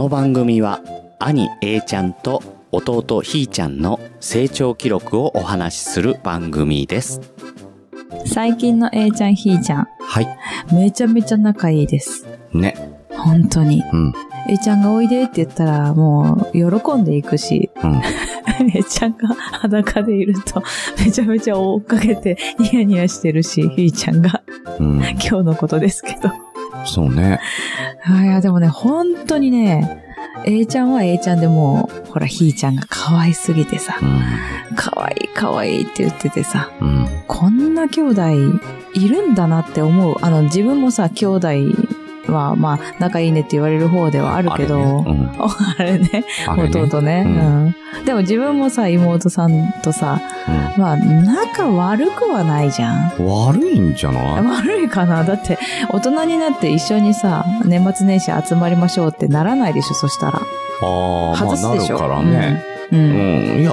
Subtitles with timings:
[0.00, 0.80] の番組は
[1.18, 7.20] 兄 A ちゃんと弟ひーちゃんの成長記録をお話しする番組です。
[8.24, 10.28] 最近の A ちゃん、ひーちゃん、はい。
[10.72, 12.26] めちゃめちゃ仲いいです。
[12.54, 12.76] ね。
[13.10, 13.82] 本当に。
[13.92, 14.14] うん。
[14.48, 18.00] A ちゃんがおいでって言ったら、もう、喜んでいくし、うん。
[18.74, 20.62] A ちゃんが裸でいると、
[21.04, 24.42] めちゃめちゃ追っかけて、ニヤニヤしてるし、ひーちゃんが、
[24.78, 24.96] うん。
[25.00, 26.49] 今日のことですけど。
[26.84, 27.40] そうね。
[28.06, 30.04] いや、でもね、本当にね、
[30.44, 36.84] A ちゃんは A ちゃんでもう、ほら、ひーちゃんが可愛すぎてさ、う可愛い可愛いって言っててさ、ん。
[36.84, 37.08] うん。
[37.26, 38.22] こんな兄弟
[38.94, 40.16] いるんだなって思う。
[40.22, 41.48] あの、自分もさ、兄弟
[42.30, 45.04] は、まあ、仲いいねって言われる方ではあるけど、
[45.78, 47.74] あれね弟ね、ううんん。
[48.04, 50.20] でも自分もさ、妹さんとさ、
[50.76, 53.12] まあ、仲悪くはないじゃん。
[53.18, 54.42] うん悪いんじゃない？
[54.42, 55.58] 悪いかなだって、
[55.90, 60.38] 大人になって一緒にさ、年末年始集まりましょうってならないでしょ、そしたら。
[60.38, 61.98] ああ、まあなる外すでしょ。
[61.98, 62.62] からね。
[62.92, 62.98] うん。
[62.98, 63.60] ううんん。
[63.60, 63.72] いや、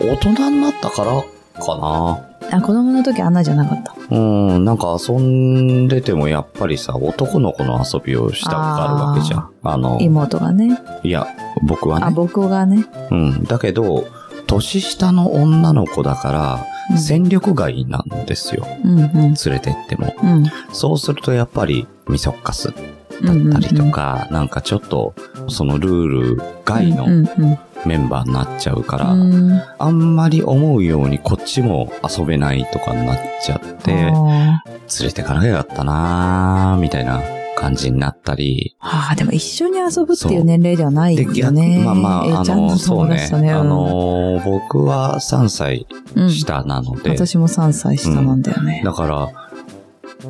[0.00, 1.22] 大人になったから
[1.62, 2.18] かな。
[2.52, 3.94] あ、子供の時あんなじゃなかった。
[4.10, 4.18] う
[4.58, 9.50] ん、なんか遊んでてもやっぱりさ、男の子の遊びをしたがるわけじゃん。
[9.62, 10.78] あの、妹がね。
[11.02, 11.26] いや、
[11.62, 12.14] 僕はあ、ね。
[12.14, 12.84] 僕がね。
[13.10, 13.44] うん。
[13.44, 14.04] だけど、
[14.46, 18.66] 年下の女の子だから、うん戦力外なんですよ。
[18.84, 19.10] うんうん。
[19.12, 20.14] 連れてっても。
[20.20, 20.44] うん。
[20.72, 25.14] そうするとやっぱり、ミソッカスだったりとか、なんかちょっと、
[25.48, 26.06] そのルー
[26.36, 34.62] ル外のうんうんメンバーになっちゃうから、うんあんまり思うようにこっちも遊べないとかになっちゃって、連あ
[35.02, 37.20] れてかなきゃよかったなーみたいな
[37.56, 38.76] 感じになったり。
[38.80, 41.82] ーあー、でも一緒に遊ぶっていう年齢ではないで、よね。
[41.84, 43.28] まあまあ、あの、とそうね。
[43.52, 48.82] あうんの、僕は3歳うん下なので、私も3歳下なんだよね。
[48.84, 49.28] だから、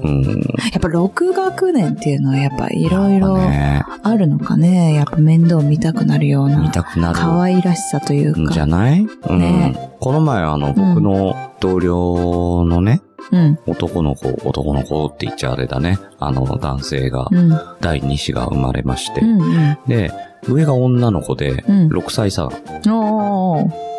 [0.01, 0.23] うん。
[0.23, 4.95] やっぱ6学年っていうのはやっぱいろいろあるのかね。
[4.95, 8.41] やっぱ面倒見たくなるよう見なたくなる可愛らしさというか。
[8.41, 9.01] んじゃない？
[9.03, 9.39] うん。
[9.39, 13.58] ねこの前、あの、僕の同僚のね、うん。
[13.67, 15.98] 男の子、男の子って言っちゃあれだね。
[16.19, 17.57] あの、男性が、うん。
[17.80, 19.41] 第二子が生まれまして、うん。
[19.41, 19.79] うん。
[19.86, 20.11] で、
[20.48, 22.48] 上が女の子で、うん6歳差、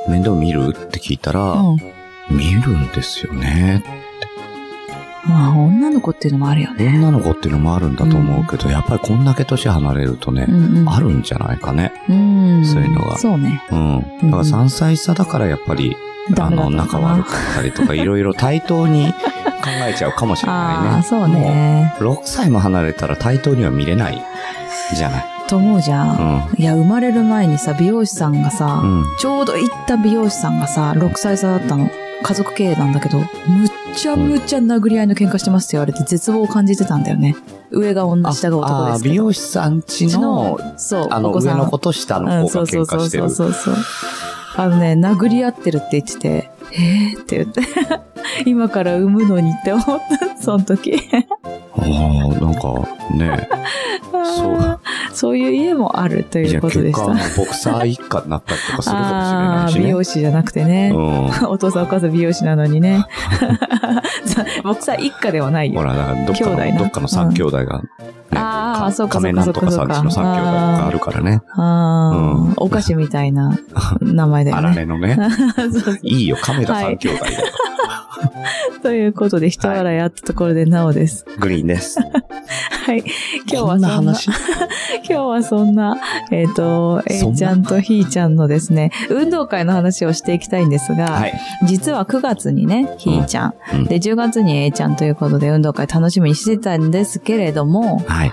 [0.09, 0.69] 面倒見る？
[0.69, 1.77] って聞いたら、うん。
[2.29, 3.83] 見るんですよね。
[5.25, 6.87] まあ、女の子っていうのもあるよね。
[6.87, 10.89] 女の子っていうのもあるんだと思うけど、やっぱりこんだけ年離れるとね、うんうん。
[10.89, 11.93] あるんじゃないかね。
[12.09, 12.65] うん。
[12.65, 13.63] そういうのがそうね。
[13.71, 13.99] うん。
[13.99, 15.95] だから3歳差だからやっぱり、
[16.27, 20.89] あの、ダメだったの仲悪かったりとか、いろいろ対等に考えちゃうかもしれないね。
[20.89, 21.93] ああ、そうね。
[22.01, 22.15] もう。
[22.15, 24.21] 6歳も離れたら対等には見れない
[24.95, 25.25] じゃない。
[25.47, 26.49] と思うじゃん。
[26.51, 28.81] ういや、生まれる前にさ、美容師さんがさ、ん。
[28.81, 29.05] うん。
[29.19, 31.89] ちょうど行った美容師さんがさ、6歳差だったの。
[32.23, 33.27] 家族経営なんだけど、むっ
[33.95, 37.35] ちゃむっちゃ殴り合いの喧嘩してますって言われて絶望を感じてたんだよね。
[37.69, 39.11] 上が女、下が男ですけど。
[39.11, 43.29] 美容師さんちの、そう、あの、上の子と下のうん、子がそうそうそう喧嘩してる。
[43.29, 43.83] そうそうそう。
[44.55, 47.61] あのね、殴り合ってるって言ってて、えーって言って、
[48.45, 50.99] 今から産むのにって思った、その時。
[51.75, 53.47] ああ、なんか、ね、
[54.35, 54.79] そう。
[55.13, 57.05] そういう家もあるということでした。
[57.07, 59.89] ボクサー一家になったりとかするかもしれないしあー美ね。
[59.91, 60.91] 容師じゃなくてね。
[60.93, 61.25] うん。
[61.49, 63.05] お父さんお母さん美容師なのにね。
[64.25, 65.79] さ 僕さ、一家ではないよ。
[65.81, 67.83] ほら、だからどっか兄弟なの、どっかの三兄弟が、ね、か
[68.35, 71.41] あーそうか亀なんとかさんちの三兄弟があるからね。
[71.55, 73.57] ああ、うんお菓子みたいな
[74.01, 74.77] 名前だよあらね。
[74.77, 75.17] れのね。
[75.55, 77.37] そうそういいよ、亀田三兄弟だよ。
[78.81, 81.25] ということで、人笑いあったところでなおです。
[81.39, 81.99] グリーンです。
[82.85, 83.03] はい。
[83.47, 84.27] 今日はこんなそんな、話？
[85.07, 85.97] 今日はそんな、
[86.31, 87.35] えっ、と、そん A な？
[87.37, 91.33] ちゃんとひーちゃんのですね、運動会の話をしていきたいんですが、はい。
[91.65, 98.31] 実は9月にね、ひーちゃん、うんで、10月に A ちゃんということで運動会楽しみにしてたんですけれども、はい。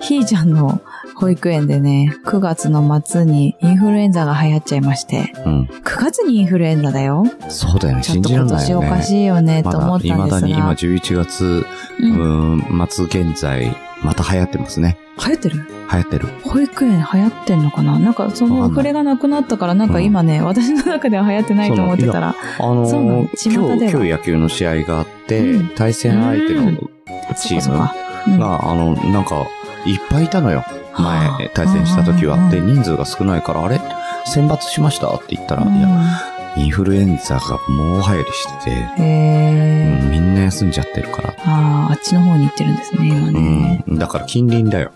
[0.00, 0.80] ひーちゃんの
[1.16, 5.62] 保育園でね、9月の末にインフルエンザが流行っちゃいまして、うん。
[5.64, 7.24] 9月にインフルエンザだよ。
[7.48, 8.02] そうだよね。
[8.02, 8.88] ちょっと信じら今年おれないよね。
[8.88, 10.38] かしいよね、まと思だ、ったんですが。
[10.38, 11.66] 未だに今11月、う、
[12.02, 14.96] うんん、末現在、また流行ってますね。
[15.24, 15.56] 流行ってる？
[15.56, 16.28] 流行ってる。
[16.44, 17.98] 保育園流行ってんのかな？
[17.98, 23.18] なんかそのわかんない触れがなくなったから、なんか今ね、私の中では流行ってないと思ってたら、あのそうなの？
[23.22, 25.68] 今日、今日野球の試合があって、うん。
[25.70, 26.72] 対戦相手の
[27.36, 27.94] チームそっかそっか。
[28.28, 28.38] うん。
[28.38, 29.46] が、あの、なんか、
[29.86, 30.64] いっぱいいたのよ。
[30.92, 31.38] はあ。
[31.38, 32.36] 前、対戦した時は。
[32.36, 33.80] うんで、人数が少ないから、あれ？
[34.26, 35.12] 選抜しました？
[35.14, 35.88] って言ったら、いや、
[36.58, 38.98] インフルエンザが猛流行りしてて、
[40.10, 41.30] みんな休んじゃってるから。
[41.46, 43.84] ああ、あっちの方に行ってるんですね、今ね。
[43.86, 43.98] うん。
[43.98, 44.90] だから近隣だよ。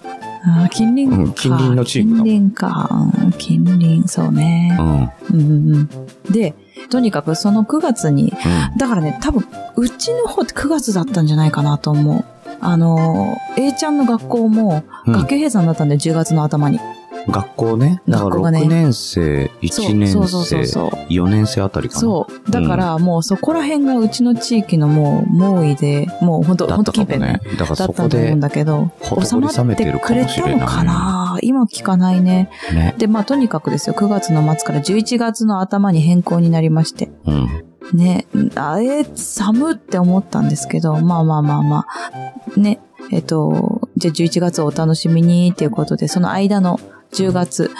[0.44, 2.88] ああ、近隣か、うん近隣のチームだ近隣か。
[3.22, 4.82] うん近隣、そうねう。
[4.82, 4.86] ん。
[4.86, 5.10] うん。
[5.30, 5.88] うんうん
[6.26, 6.32] うん。
[6.32, 6.54] で、
[6.90, 8.32] とにかくその9月に、
[8.76, 12.24] だからね、多分、うちの方って9月だったんじゃないかなと思う。
[12.60, 16.80] あの、A ちゃんの学校も、うん学級閉鎖になったんで、10月の頭に。
[17.28, 18.02] 学校ね。
[18.08, 20.90] だから学校がね6年生、1年そうそうそう生、そう。
[21.10, 22.00] 4年生あたりかな。
[22.00, 22.50] そう。
[22.50, 27.40] だから、もうそこら辺がうちの地域のもう、猛威で、もう本当だ本当近辺ね。。
[27.58, 30.46] だからだそことでった思うん、だけど、収まってくれた。
[30.56, 31.38] のかな？
[31.42, 32.50] 今聞かないね。
[32.72, 32.94] ね。
[32.98, 37.10] で、まあとにかくですよ、9月の末から11月の頭に変更になりまして。
[37.26, 37.48] うん。
[37.92, 41.86] ね、あれ、寒って思ったんですけど、まあまあまあま
[42.56, 42.60] あ。
[42.60, 42.78] ね、
[43.10, 46.80] えっと、じゃあ11月をお楽しみにっていうことで、その間の
[47.12, 47.70] 10月、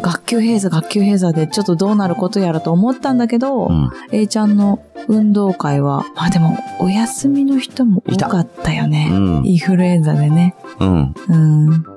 [0.00, 9.08] 学級閉鎖、学級閉鎖でちょっとどうなることやらと思ったんだけど、うん A ちゃんの運動会は、まあでも、お休みの人も多かったようね。
[9.10, 9.42] ん。
[9.44, 10.54] インフルエンザでね。
[10.80, 11.14] うん。
[11.28, 11.93] うん。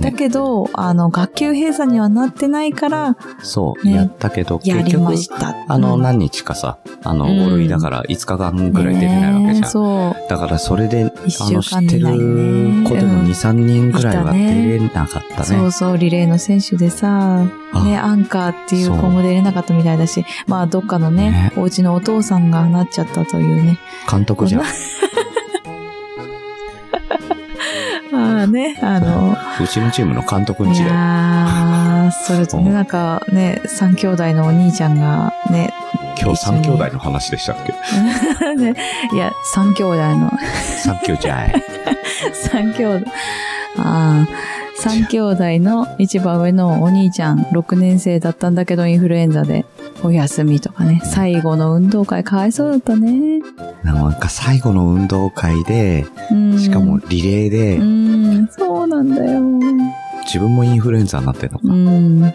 [0.00, 3.86] だけど、あの、学級閉鎖にはなってないから、そう。
[3.86, 5.54] ねやったけど、結局やりま、した。
[5.68, 9.70] あの、うん何日かさ、あの、うん5類だから5日間ぐらい出てないわけじゃん。
[9.70, 10.30] そう。
[10.30, 15.44] だからそれで、一あの、知ってる子でも2、3人ぐらいは出れなかったね。
[15.44, 23.78] そうそう、リレーの選手でさ、あね、アンカーっていう子も出れなかったみたいだし、まあ、どっかのね、ねお家のお父さんがなっちゃったというね。
[24.10, 24.62] 監督じゃん。
[28.26, 30.94] ああね、あの、うちのチームの監督んいちだよ。
[30.94, 32.74] やー、それとね、うん。
[32.74, 35.72] なんかね、三兄弟のお兄ちゃんがね、
[36.20, 37.72] 今日3兄弟の話でしたっけ？
[38.56, 38.74] ね。
[39.12, 41.28] いや、三兄弟の、?3 兄弟。
[42.50, 43.06] 三兄弟、
[43.78, 44.26] ああ、
[44.78, 49.64] 三兄弟の一番上のお兄ちゃん、6年生だったんだけど、インフルエンザで
[50.02, 53.40] お休みとかね、最後の運動会かわいそうだったね。
[53.82, 59.40] なんか最後の運動会で、うんしかもリレーでう、ん、そうなんだよ。
[60.24, 61.72] 自分もインフルエンザになってんのかう。
[61.72, 62.34] ん、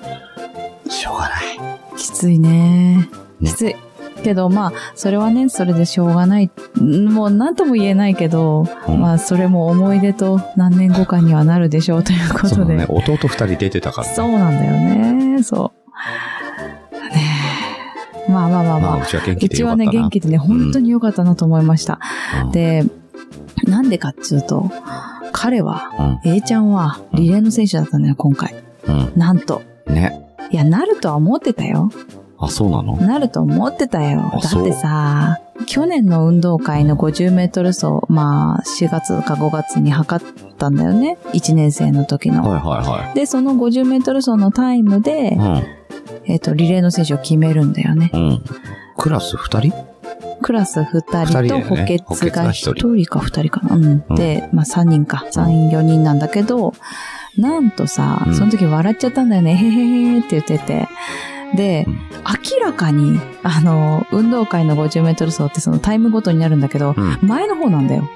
[0.89, 1.97] しょうがない。
[1.97, 3.07] きついね。
[3.39, 3.75] ねきつい。
[4.21, 6.49] けどまあ、それはね、それでしょうがない。
[6.81, 12.55] んもう何とも言えないけど、うんまあ、それも思い出と何年後かにはなるでしょうということで。
[12.55, 12.85] そうだね。
[12.87, 14.13] 弟2人出てたからね。
[14.13, 15.43] そうなんだよね。
[15.43, 17.15] そう。
[17.15, 17.21] ね
[18.27, 19.03] えまあまあまあままあ、あ。
[19.03, 20.09] うちは元気うちはね、でよかったな。
[20.09, 21.99] 元気でね、本当に良かったなと思いました。
[22.45, 22.83] うん、で、
[23.65, 24.71] なんでかっつうと、
[25.31, 26.35] 彼は、うん。
[26.35, 28.55] A ちゃんはリレーの選手だったんだよ、今回。
[28.87, 29.11] うん。
[29.15, 29.61] なんと。
[29.87, 30.27] ね。
[30.51, 31.91] いや、なるとは思ってたよ。
[32.41, 32.97] あ、そうなの？
[32.97, 34.31] なると思ってたよ。
[34.41, 40.25] だってさ、去年の運動会の50メートル走、まあ、4月か5月に測っ
[40.57, 41.17] たんだよね。
[41.33, 42.41] 1年生の時の。
[42.49, 45.63] はいはで、その50メートル走のタイムでい、はい。
[46.25, 48.09] えっ、と、リレーの選手を決めるんだよね。
[48.13, 48.21] うん。
[48.29, 48.43] うん。
[48.97, 49.91] クラス2人？
[50.41, 51.99] クラス2二人人と補欠
[52.31, 53.75] がが一1人人か2人かな。
[53.75, 54.03] うん。
[54.09, 55.27] うんで、まあ3人か。
[55.31, 56.73] 3、4人なんだけど、
[57.37, 59.55] なんとさう、んその時笑っちゃったんだよね。
[59.55, 60.87] へへへって言ってて。
[61.55, 67.17] で、うん明らかに、あの、運動会の50メートル走ってそのタイムごとになるんだけど、うん。
[67.27, 68.07] 前の方なんだよ。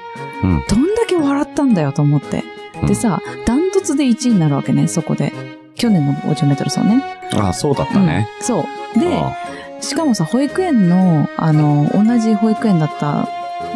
[0.43, 2.43] うんどんだけ笑ったんだよと思って。
[2.81, 5.33] うんでさ、ダントツで1位になるわけね、そこで。
[5.75, 7.03] 去年の50メートル走ね。
[7.33, 8.29] あ、そうだったね。
[8.39, 8.65] うんそ
[8.95, 8.99] う。
[8.99, 9.35] で、あ
[9.81, 13.27] しかもさ、保育園の、あの、同じ保育園だった、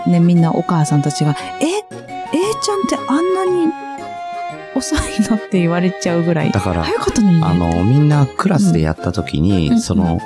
[0.08, 3.89] ね、みんなお母さんたちが、え、A ちゃんってあんなに
[4.76, 5.00] 遅い
[5.30, 6.52] のって言われちゃうぐらい。
[6.52, 7.46] だから、早かったのにね。
[7.46, 10.20] あの、みんなクラスでやった時に、うんその、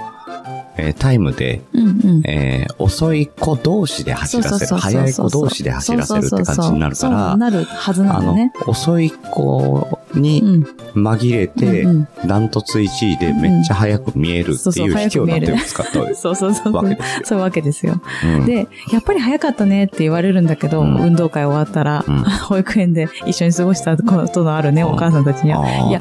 [0.78, 2.22] えータイムで、うんうん。
[2.26, 4.76] えー遅い子同士で走らせる。
[4.82, 10.64] 早い子同士で走らせるって感じになるかそうら、なるはずなんだね。、遅い子うにん。
[10.96, 16.74] 紛れてう、んダントツ1位でめっちゃ早く見えるっていう卑怯な手を使った うんそうそうそう。
[16.74, 17.22] わけですよ。
[17.24, 18.02] そういうわけですよ。
[18.24, 25.68] うんで、やっぱり早かったねって言われるんだけど、うん運動会終わったら、うん 保育園で一緒に過ごしたことのあるね、うんお母さんたちには。
[25.90, 26.00] いや。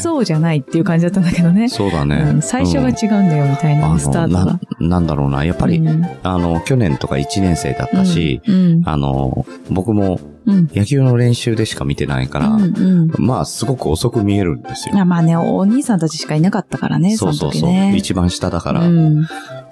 [0.00, 1.68] そうじゃないっていう感じだったんだけどね。
[1.68, 2.16] そうだね。
[2.34, 4.88] うん、最初が違うんだよ、みたいな、ターの、トがな。
[4.88, 5.44] なんだろうな。
[5.44, 8.82] やっぱり、うんあの、去年とか1年生だったし、うん。
[8.84, 10.68] あの、僕もうん。
[10.74, 12.62] 野球の練習でしか見てないから、うん。
[12.62, 13.10] うん。
[13.18, 15.04] まあ、すごく遅く見えるんですよ。
[15.04, 17.60] まあね、お兄さんたちしかいなかったからね、そうそうそう。
[17.60, 17.94] 時ね。
[17.96, 19.26] 一番下だから、うん。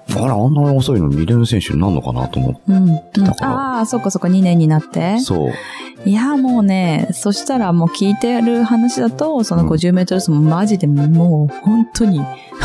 [0.09, 2.75] あら、あんなに遅いのにリレーの選手になるのかなと思っうん。
[2.75, 2.87] うん
[3.23, 5.19] だからああ、そっかそっか、2年になってて。。
[5.19, 5.51] そう。
[6.05, 12.21] いや、もうね、そしたらもう聞いてる話だと、そのうん50メートル走もマジでもう本当に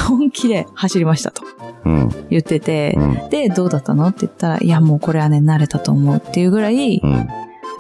[0.09, 1.43] 本気で走りましたと
[1.85, 2.27] うん。
[2.31, 3.29] 言っててう、ん。
[3.31, 4.09] で、どうだったの？
[4.09, 7.29] って言ったら、いや、もうこれはね、慣れたと思うっていうぐらい、うん。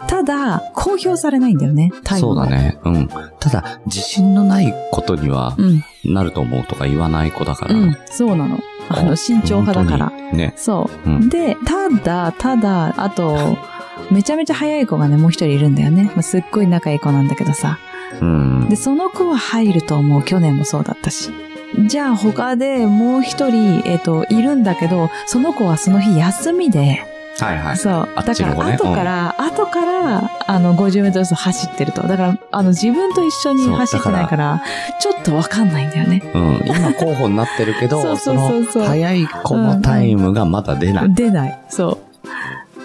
[0.06, 2.56] ただ、公表されないんだよね、タイムがそうだ。
[2.56, 2.78] ね。
[2.84, 3.08] うん。
[3.40, 5.82] ただ、自信のないことにはうん。
[6.14, 7.74] なると思うとか言わない子だから。
[7.74, 7.96] うん。
[8.06, 8.60] そうなの。
[8.88, 10.10] あの、慎重派だから。
[10.32, 10.54] ね。
[10.56, 11.10] そう。
[11.10, 11.28] うん。
[11.28, 13.58] で、ただ、ただ、あと、
[14.10, 16.04] めちゃめちゃ速い子がね、もう一人いるんだよね。
[16.14, 17.78] まあ、すっごい仲いい子なんだけどさ。
[18.20, 18.76] うんで、。
[18.76, 20.22] その子は入ると思う。
[20.22, 21.30] 去年もそうだったし。
[21.86, 27.04] じゃあ他でもう一人、えっ、と、いるんだけど、その子はその日休みで、
[27.40, 27.76] はいはい。
[27.76, 28.08] そう。
[28.16, 32.02] だから、ね後から、後から、あの、50メートル走走ってると。
[32.02, 34.62] だから、あの、自分と一緒に走ってないから、
[35.00, 36.22] ちょっとわかんないんだよね。
[36.34, 36.62] うん。
[36.66, 41.14] 今候補になってるけど、そうそうそうそうの、早い子のタイムがまだ出ない。
[41.14, 41.58] 出ない。
[41.68, 42.07] そう。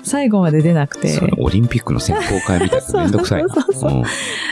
[0.03, 1.19] 最後まで出なくて。
[1.37, 3.49] オリンピックの選考会みたいな めんどくさいな。
[3.49, 4.03] そうそうそう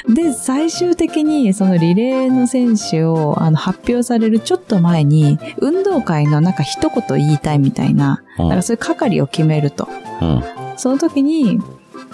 [0.08, 9.88] うんで、最終的にそのリレーの選手をあの発表されるちょっと前に、運動会のなんか一言言いたいみたいな、うんなんかそういう係を決めると。
[10.22, 10.44] うん。
[10.78, 11.60] その時に、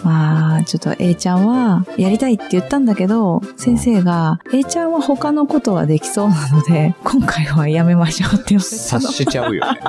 [0.03, 9.01] まあ、ちょっと A ちゃんはやりたいって言ったんだけど、先生が A ちゃんは他のことはできそうなので、今回はやめましょうって言われたの。
[9.01, 9.79] 察しちゃうよね。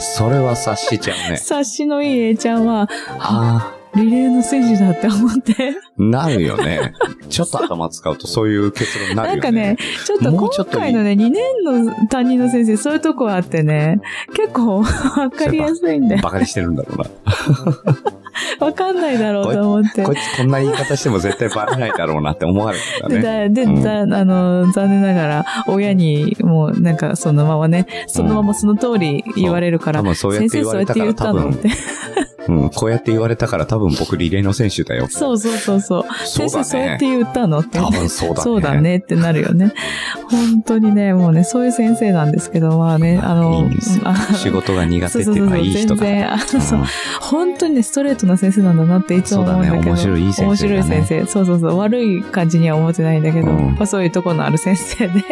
[0.00, 1.36] それは察しちゃうね。
[1.36, 2.88] 察しのいい A ちゃんは、
[3.18, 5.54] あリレーの選手だって思って、
[5.98, 6.94] あ、なるよね。
[7.28, 9.40] ちょっと頭使うとそういう結論になるよね。
[9.40, 14.00] なんかね、ちょっと今回のね、2年の担任の先生、そういうとこあってね、
[14.34, 16.22] 結構わかりやすいんだよ。
[16.22, 17.04] バカにしてるんだろうな。
[18.60, 20.16] わかんないだろうと思ってこい。
[20.16, 23.22] つこんな言い方しても絶対バレないだろうなって思われてたで、ね。
[23.22, 31.60] だで、うんだあの、残念ながら、親にもうなんかそのままね、そのままその通り言われるから、多分そうやって言われたから多分そ
[32.48, 35.08] うん、こうやって言われたから多分僕リレーの選手だよ。
[35.08, 36.04] そうそうそうそう。
[36.24, 37.06] そうだ先生そうやっねて。
[37.06, 37.78] 言ったのって。
[37.78, 38.42] 多分そうだね。
[38.42, 38.80] そうだ。
[38.80, 39.72] ねってなるよね。
[40.30, 43.80] 本当にね、もうね、そういう先生なんですけど、まあね、あの、いい
[44.36, 46.04] 仕事が苦手そうそうそううっていのはいい人だ。
[46.04, 46.86] 全然、ううん
[47.20, 49.76] 本当にね、ストレートな先生なんだなっていつも思うんだけど。
[49.76, 51.26] そうだね面白いいい先生だね面白い先生。
[51.26, 51.78] そうそうそう。
[51.78, 55.24] 悪い感じには思ってないんだけど、うんまあそういうとこのある先生で。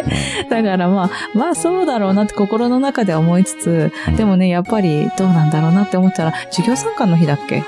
[0.50, 7.62] だからまあ、まあそうだろうなって心の中では思いつつ、うんでもね、やっぱりどうなんだろうなって思ったら、授業参観の日だっけ？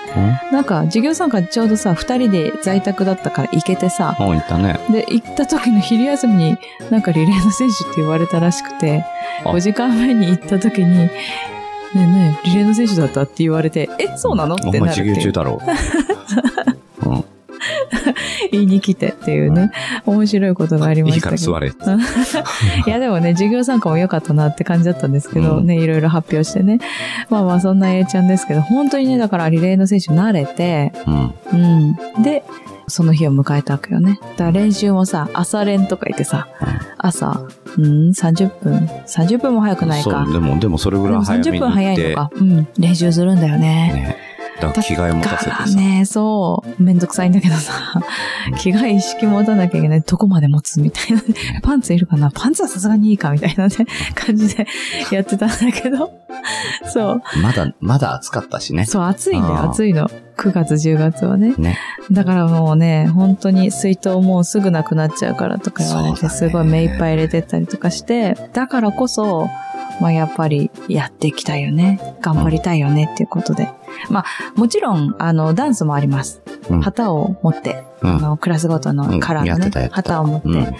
[0.53, 4.79] なんか、授業参観ちょうどさ、二人で在宅だったから行けてさ、うん、うん、言ったね。
[4.91, 6.59] で、行った時の昼休みに、
[6.91, 9.05] なんかリレーの選手って言われたらしくて、
[9.45, 9.51] あ。
[9.51, 11.11] 5時間前に行った時に、ね
[11.95, 14.57] えねえ、リレーの選手だったって言われて、え、そうなの？
[14.57, 15.15] ってお前授なるっていう。
[15.17, 15.61] 業中だろ。
[15.63, 16.70] う。
[18.53, 18.59] うん。
[18.59, 19.71] 言いに来てっていうね、
[20.07, 21.53] 面白いことがありまいいしたけど。
[21.53, 21.97] から座れ。
[22.87, 26.79] いやでもね、授業参加も良かったなって感じだったんですけど、うんね、いろいろ発表してね。
[27.29, 31.35] まあまあそんな A ちゃんですけど、本当にね、だからリレーの選手慣れて、うん。
[31.53, 31.57] う
[32.19, 32.23] ん。
[32.23, 32.45] で、
[32.91, 34.19] その日を迎えたわけよね。
[34.37, 36.49] だから練習もさ、朝練とか言ってさ、
[36.99, 37.47] 朝、
[37.79, 40.33] うん、30分、30分も早くないかそう、。
[40.33, 41.93] でも、でもそれぐらい30早めに行分早。
[41.93, 42.31] いのか。
[42.35, 43.93] うん、練習するんだよね。
[43.95, 44.30] ね。
[44.61, 45.67] だから着替え持たせてさ。
[45.77, 47.73] ね、そう、めんどくさいんだけどさ、
[48.59, 50.03] 着替え意識持たなきゃいけない。
[50.03, 51.23] どこまで持つみたいな。
[51.63, 52.31] パンツいるかな？
[52.31, 53.75] パンツはさすがにいいかみたいなね、
[54.15, 54.67] 感じで
[55.11, 56.13] やってたんだけど。
[56.93, 57.23] そう。
[57.43, 58.87] まだ、まだ暑かったしね。
[58.87, 60.09] そう、暑いんだよ、暑いの。
[60.37, 61.55] 9月、10月はね。
[61.59, 61.79] ね。
[62.11, 69.49] だからもうね、本当に水筒もうすぐなくなっちゃうからとか言われて、すごい目いっぱい入れてったりとかして、だからこそ、
[70.01, 72.17] まあやっぱりやっていきたいよね。
[72.23, 73.69] 頑張りたいよねっていうことで。
[74.09, 74.25] まあ、
[74.57, 76.43] もちろん、あの、ダンスもあります。
[76.69, 76.81] うん。
[76.81, 78.17] 旗を持って、うん。
[78.17, 80.75] あの、クラスごとのカラーのねうん旗を持って、うん。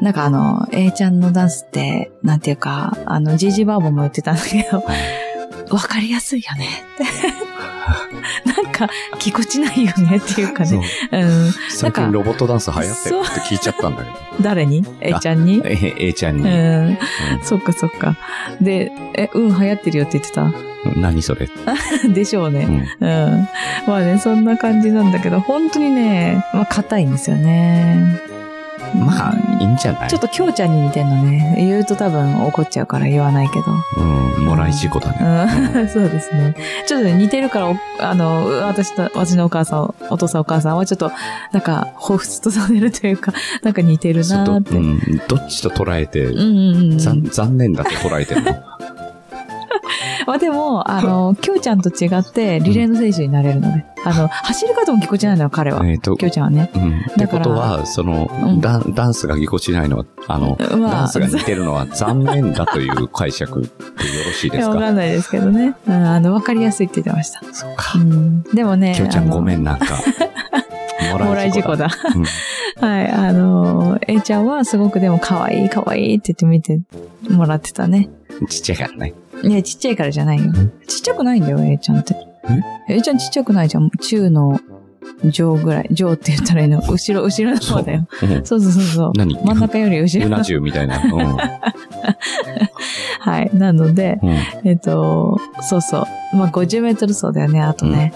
[0.00, 4.84] なんかあの、A ちゃんのダンスって、なんていうか、あの、ジージーバーボンも言ってたんだけど、
[5.74, 6.68] わかりやすいよね
[8.76, 8.88] か、
[9.18, 10.86] ぎこちないよねっていうかそうね。
[11.12, 11.52] うん。
[11.70, 14.16] 最近ロボットダンス流行ってるって聞いちゃったんだけど。
[14.40, 15.62] 誰に ?A ちゃんに？
[15.64, 16.48] え、A ちゃんうに。
[16.92, 16.98] ん。
[17.42, 18.16] そっかそっか。
[18.60, 21.48] で、え、うん、流行ってるよって言ってうん何それ？
[21.48, 21.74] た
[22.12, 22.66] でしょうね。
[23.00, 23.08] うん。
[23.08, 23.48] うん。
[23.86, 28.20] まあね、そんな感じなんだけど、本当にね、まあ、硬いんですよね。
[28.94, 30.08] まあ、いいんじゃない？
[30.08, 31.54] ちょっときょうちゃんに似てんのね。
[31.58, 33.64] 言うと多分怒っちゃうから言わないけど。
[34.36, 35.50] うん、もらい事故だね。
[35.74, 36.54] うん、 そうですね。
[36.86, 41.10] ちょっとね、似てるから、おあの、私と、私のお母さん、お父さんお母さんはちょっと、
[41.52, 43.32] なんか、彷彿とされるというか、
[43.62, 44.70] なんか似てるなーって。
[44.70, 46.98] うんうんどっちと捉えて、うんうん。
[46.98, 48.52] 残残念だって捉えてるの？
[50.26, 53.84] まあでも、あの、きょうちゃんと違って、リレーの選手になれるので。
[54.06, 55.84] あの、走り方もぎこちないのよ、彼は。
[55.86, 56.70] えっときょ、うちゃんはね。
[56.74, 57.00] うん。
[57.00, 63.72] ってだからことは、その、うんダンダンスがぎこちないのは、あの、まあダンスが似てるのは残念だという解釈でよ
[64.26, 64.74] ろしいですか？
[64.74, 65.74] かんないですけどね。
[65.86, 67.40] うん、あの、わかりやすいって言ってました。
[67.52, 68.00] そうかう。
[68.00, 68.42] ん。
[68.42, 69.60] でもね、きょうちゃんごめん。
[69.60, 69.86] ん、なんか。
[71.24, 71.88] もらい事故だ。
[72.14, 72.24] うん
[72.80, 76.80] はい、あの、A ちゃんはすごくでも可愛い可愛いって言って見て
[77.30, 78.10] もらってたね。
[78.48, 79.14] ちっちゃいからね。
[79.46, 80.52] いや、ちっちゃいからじゃないよ。
[80.86, 82.14] ちっちゃくないんだよ、A ちゃんって。
[82.88, 83.90] A ちゃんちっちゃくないじゃん。
[83.90, 84.58] 中の
[85.30, 85.88] 上ぐらい。
[85.90, 86.80] 上って言ったらいいの？
[86.88, 88.06] 後ろ、後ろの方だよ。
[88.22, 89.12] うんそうそうそうそう。
[89.16, 89.34] 何？
[89.34, 90.44] 真ん中より後ろのうな。
[90.44, 91.00] 重みたいな。
[91.02, 91.36] うん
[93.20, 93.50] はい。
[93.54, 94.36] なので、うん
[94.68, 96.36] えっと、そうそう。
[96.36, 98.12] まあ、50メートル走だよね、あとね。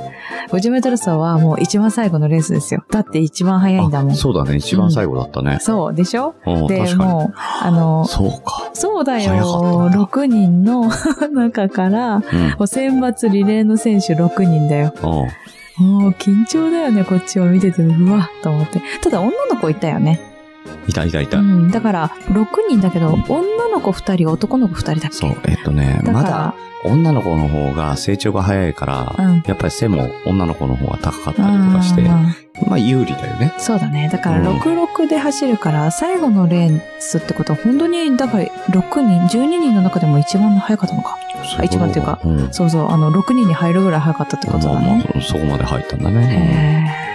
[0.51, 2.85] 50メートル走はもう一番最後のレースですよ。
[2.91, 4.13] だって一番早いんだもん。
[4.13, 4.57] あそうだね。
[4.57, 5.59] 一番最後だったね。
[5.61, 6.35] そうでしょ？
[6.47, 6.95] うん、で。
[6.95, 8.71] もう、あの、そうか。
[8.75, 9.31] そうだよ。
[9.31, 10.91] 早かったんだ6人の
[11.33, 12.23] 中から、
[12.67, 14.93] 選抜リレーの選手6人だよ。
[15.81, 17.83] うんもう緊張だよね、こっちを見てて。
[17.83, 18.83] うわ、と思って。
[19.01, 20.21] ただ女の子いたよね。
[20.87, 21.39] いたいたいた。
[21.39, 21.71] うん。
[21.71, 25.13] だから、6人だけど、女の子2人、男の子2人だっけ？
[25.13, 26.55] そう、えっとね、だまだ
[26.85, 32.09] 女の子の方が成長が早いから、うんやっぱり背も女の子の方が高かったりとかして、うん
[32.69, 33.55] まあ有利だよね。
[33.59, 34.09] そうだね。
[34.13, 41.17] だからうん66で走るから、最後のレースってことは本当に、だから6人、12人の中でも一番早かったのか。
[41.63, 42.53] 一番っていうかうん。
[42.53, 45.05] そうそう、あの、6人に入るぐらい早かったってことだまあね。
[45.15, 46.95] まあ、そこまで入ったんだね。
[46.95, 47.09] へー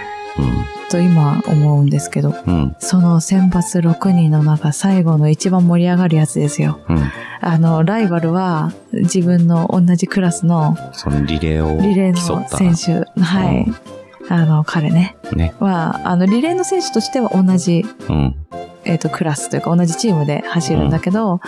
[0.90, 2.54] と今思うんですけど、うん。
[2.54, 2.76] うん。
[2.78, 6.80] その選抜6人の中最後の一番盛り上がるやつですよ。
[6.88, 6.98] うん。
[7.40, 12.48] あの、ライバルは自分の同じクラスのそのリレーをリレーの。
[12.48, 13.66] 選手、はい。
[14.28, 15.16] あの、彼ね。
[15.34, 15.54] ね。
[15.58, 18.36] は、あの、リレーの選手としては同じ、うん。
[18.84, 21.40] えっ、と、クラスというか同じチームで走るんだけど、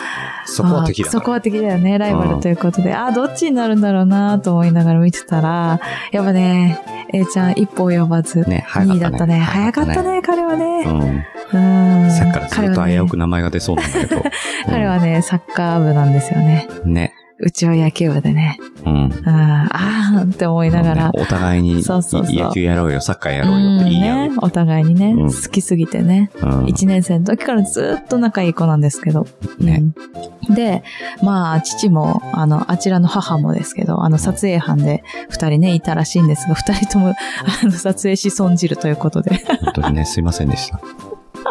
[0.44, 1.18] そこは敵だから。
[1.18, 2.94] あそこは敵だよね、ライバルということで。
[2.94, 5.80] あ、どっちになるんだろうなと思いながら見てたら、
[6.12, 6.80] やっぱね、
[7.12, 9.08] A ちゃん一歩及ばず、ね、早か2ったね。
[9.08, 9.38] 位だったね。
[9.40, 10.84] 早かったね、彼はうね。
[10.84, 11.24] ん。
[11.52, 12.10] うん。
[12.10, 14.22] さっきからずっと危うく名前が出そうなんだけど。
[14.66, 16.68] 彼はね、サッカー部なんですよね。
[16.84, 17.15] うんね。
[17.38, 18.58] うちは野球部でね。
[18.84, 19.04] うん。
[19.04, 21.10] うん、あーって思いながら。
[21.14, 24.28] お互いにそうそうそう野球やろうよ、サッカーやろうよって言い合う。
[24.30, 26.30] ね、お互いにね、うん好きすぎてね。
[26.40, 29.26] うん1年生の時からずっと仲いい子なんですけど。
[29.58, 30.84] ねうんで、
[31.22, 39.42] まあ、父も、あの、あちらの母もですけど、あの、撮影班で二人ね、いたらしいんですが、二人とも、あの、撮影し損じるということで。
[39.64, 40.80] 本当にね、すいませんでした。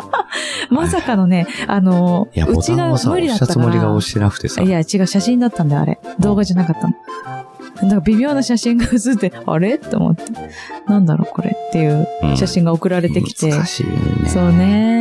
[0.70, 3.92] まさかのね、あの、いや、うちが無理だ押したつもりが。
[3.92, 4.62] 押してなくてさ。
[4.62, 6.00] いや、違う、写真だったんだよ、あれ。
[6.20, 6.94] 動画じゃなかったの。
[7.75, 9.75] だから微妙な写真が写って、あれ？
[9.75, 10.24] って思って。
[10.88, 11.50] なんだろう、これ？
[11.50, 13.50] っていううん写真が送られてきて。
[13.52, 14.30] 難しいね。
[14.30, 14.52] そう。
[14.52, 14.95] ね。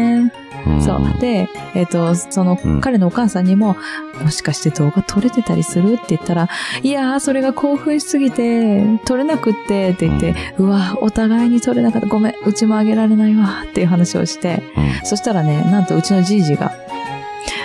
[0.99, 1.21] んそう。
[1.21, 3.77] で、えっ、と、その、うん彼のお母さんにも、
[4.23, 5.95] もしかして動画撮れてたりする？
[5.95, 6.49] って言ったら、
[6.83, 12.07] いやー、それが興奮しすぎて、撮れなくって、って言って、うわ、お互いに撮れなかった。
[12.07, 16.73] ごめん、うちもあげられないわ、っていう話をして、うんそしたらね、なんとうちのじいじが、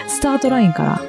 [0.08, 1.01] スタートラインから、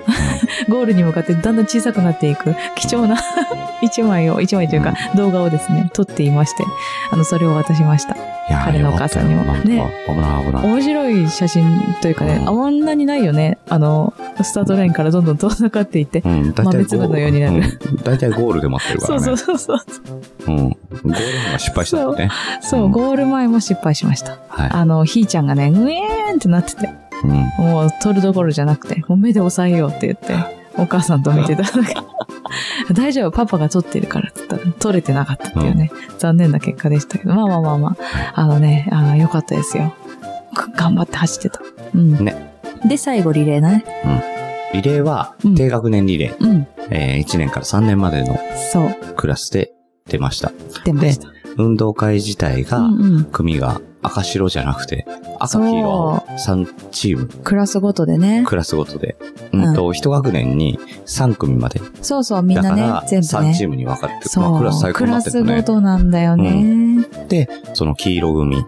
[0.68, 3.16] ゴールに向かってだんだん小さくなっていく、貴重な
[3.82, 6.64] 一枚を、一枚というか、動画をですね、撮っていまして、
[7.10, 8.16] あの、それを渡しました。
[8.64, 10.66] 彼のお母さんにもね危ない危ない。
[10.66, 11.64] 面白い写真
[12.02, 13.58] というかね、うんあんなにないよね。
[13.68, 16.22] あの、スタートラインからどんどん遠ざかっていって。
[16.24, 19.24] うん、大体豆粒のようになるうん大体ゴールで待ってるからね。
[19.24, 19.84] そうそうそうそ
[20.46, 20.48] う。
[20.48, 20.56] うん。
[20.56, 22.30] ゴールが失敗したね。
[22.60, 24.38] そう、うんゴール前も失敗しました。
[24.48, 26.88] はあの、ひーちゃんがね、うえーんってなってて、い。
[27.24, 27.64] うん。
[27.64, 30.34] もう撮るどころじゃなくて、もう目で押さえようって言って、
[30.76, 31.64] お母さんと見てた。
[32.92, 37.96] 大丈夫、パパが撮ってるからって言ったら、撮れてなかったっていうね、残念な結果でしたけど、まあまあまあま
[38.34, 39.94] あ、あのね、あの、良かったですよ。
[40.54, 41.60] く頑張って走ってた。
[41.94, 42.24] うん。
[42.24, 42.50] ね
[42.84, 43.84] で、最後リレーね。
[44.72, 46.66] リレーはうん、低学年リレー、うん。
[46.90, 48.38] えー1年から3年までの
[48.72, 49.72] そう、クラスで
[50.08, 50.52] 出ました。
[50.84, 51.28] 出ました。
[51.56, 53.24] 運動会自体が、うんうん。
[53.24, 55.06] 組が赤白じゃなくて、
[55.38, 58.44] 赤黄色3チーム、クラスごとでね。
[58.46, 59.16] クラスごとで、
[59.52, 61.80] うんと、一学年に3組まで。
[62.02, 63.66] そうそう、みんなね全部3チね。
[63.66, 64.28] ームに分かってる。
[64.28, 65.62] そう、まあ、クラス最高クラになってるねスご。
[65.74, 67.06] となんだよね。
[67.28, 68.56] で、その黄色組。
[68.56, 68.60] う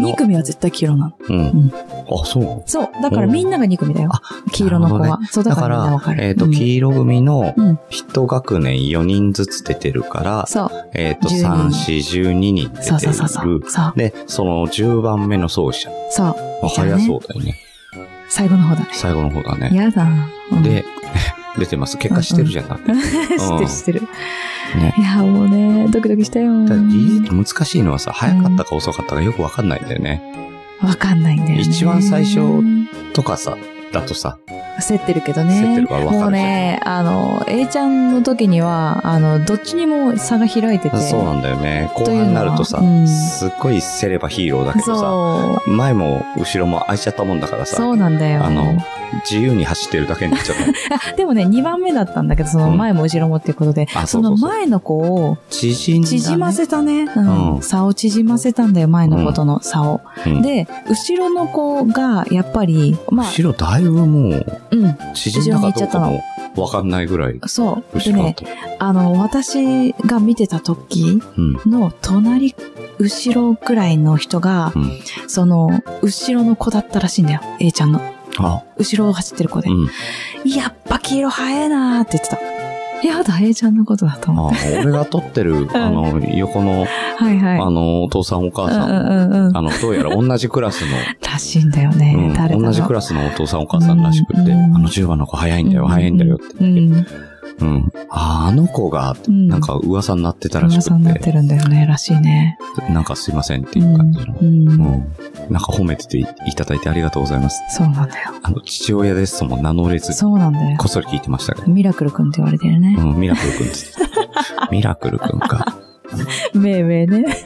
[0.00, 0.06] ん。
[0.06, 1.12] 2組は絶対黄色なの。
[1.28, 1.36] うん。
[1.66, 2.88] んあ、そうそう。
[3.02, 4.10] だからみんなが2組だよ。
[4.12, 4.20] あ
[4.52, 5.18] 黄色の子は。
[5.30, 6.24] そう、だだかかららみんなわか、る。
[6.24, 7.78] えっと、うん黄色組のうん。
[7.90, 10.70] 一学年4人ずつ出てるから、そう。
[10.94, 13.70] えっと、12 3、4、12人出てそうそうそうる。。
[13.70, 13.92] そう。
[13.96, 15.90] で、その10番目の走者。
[16.10, 16.26] そう。
[16.64, 17.56] わかりやすそうだよね。
[18.28, 18.88] 最後の方だね。
[18.92, 19.70] 最後の方だね。
[19.76, 20.06] やだ。
[20.50, 20.84] うん、で、
[21.58, 21.98] 出てます。
[21.98, 22.92] 結果してるじゃん、だって。
[22.94, 24.02] 知ってる知ってる。
[24.78, 24.94] ね。
[24.96, 26.66] いや、もうね、ドキドキしたよ。
[26.66, 30.22] ただリレーって難しいのはさ、早かったか遅かったかよくわかんないんだよね。
[30.80, 31.60] わかんないんだよね。
[31.60, 32.40] 一番最初
[33.12, 33.56] とかさ、
[33.92, 34.38] だとさ、
[34.86, 35.60] 競ってるけどね。
[35.62, 40.96] 競ってるからわかるもうね、あの、A ちゃんの時には、あの、どっちにも差が開いてて。
[40.96, 41.90] そうなんだよね。
[41.94, 45.62] 後半になるとさ、うんすっごい競ればヒーローだけどさ。
[45.66, 48.44] 前も後ろも空いちゃったもんだからさ、そうなんだよ。
[48.44, 48.76] あの、
[49.20, 51.10] 自由に走ってるだけになっちゃった。
[51.12, 54.22] あ でもね、2番目だったんだけど、その前も後ろもっていうことで、うそうそう。
[54.22, 56.06] の前の子を縮ね。
[56.06, 57.04] 縮ませたね。
[57.04, 57.54] うん。
[57.56, 60.00] うん差を縮ませたんだよ、前の子との差を。
[60.26, 64.96] うんで、後ろの子が、やっぱり、まあ、後ろだいぶもう、うん。
[65.14, 66.20] 縮んだかどうかも
[66.56, 67.98] わかんないぐらい、そう。
[68.00, 68.36] でね。
[68.78, 71.70] あの、私が見てた時うん。
[71.70, 72.54] の隣、
[72.98, 74.92] 後ろぐらいの人が、うん。
[75.28, 77.40] その、後ろの子だったらしいんだよ。
[77.60, 78.00] A ちゃんの。
[78.38, 79.70] あ、後ろを走ってる子で。
[79.70, 79.90] うん。
[80.50, 82.62] やっぱ黄色早いなーって言ってた。
[83.06, 84.78] やだ、A ちゃんのことだとあ思って。
[84.78, 87.58] 俺が撮ってる、 あの、横の、はいはい。
[87.58, 89.56] あの、お父さんお母さん、うんうんうんうん。
[89.56, 90.96] あの、どうやら同じクラスの、
[91.28, 92.14] らしいんだよね。
[92.16, 96.44] うん誰同じクラスのお父さんお母さんらしくって、うんあの10番の子早いんだよ、早いんだよって。
[96.60, 97.06] うん。
[97.60, 97.92] うん。
[98.10, 102.58] ああ、あの子が、うんなんか噂になってたらしく噂になってて、るんだよね、らしいね。
[102.90, 104.36] なんかすいませんっていう感じの。
[104.40, 104.68] うん。
[104.68, 105.12] ううんん。
[105.50, 107.60] なんか褒めてていただいてありがとうございます。
[107.70, 108.30] そうなんだよ。
[108.42, 110.84] あの、父親ですとも名乗れず、そうなんだよこ。
[110.86, 111.68] っそり聞いてましたけど。
[111.68, 112.96] ミラクルくんって言われてるね。
[112.98, 113.98] うん、ミラクルくんです。
[114.70, 115.76] ミラクルくんか。
[116.54, 117.24] 命名ね。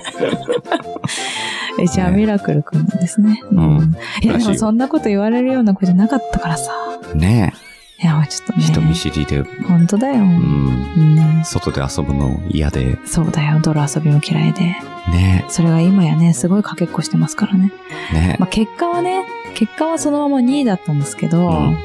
[1.78, 3.42] え、じゃあねミラクルくんなんですね。
[3.52, 3.96] うん。
[4.22, 6.72] いや、でもそんなこと言われるような子じゃなかったからさ。
[7.14, 7.52] ね
[7.98, 8.58] いや、ちょっとえ。
[8.58, 8.64] ね。
[8.64, 10.16] 人見知りで、本当だよ。
[10.16, 10.18] う。
[10.18, 11.44] うんん。
[11.44, 13.60] 外で遊ぶの嫌で、そうだよ。
[13.60, 14.60] 泥遊びも嫌いで。
[15.10, 17.72] ねそれが今やね、すごいかけっこしてますからね。
[18.12, 18.14] え。
[18.14, 21.78] ねまあ、結果はね、結果はそのまま2位だったんですけど、うん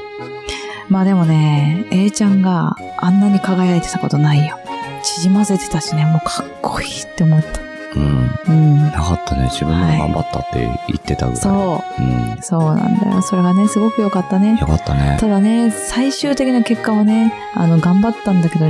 [0.89, 4.59] まあでもね、A ちゃんがあんなに輝いてたことないよ。
[5.03, 7.70] 縮ませてたしね、もうかっこいいって思った。
[7.95, 8.39] うん。
[8.47, 8.83] うん。
[8.83, 9.43] なかったね。
[9.49, 11.41] 自分でも頑張ったって言ってたぐらい。
[11.41, 12.01] そう。
[12.01, 12.37] うん。
[12.41, 13.21] そうなんだよ。
[13.21, 14.57] それがね、すごく良かったね。
[14.59, 15.17] よかったね。
[15.19, 18.65] ただね、最終的な結果はね、あの、頑張ったんだけど、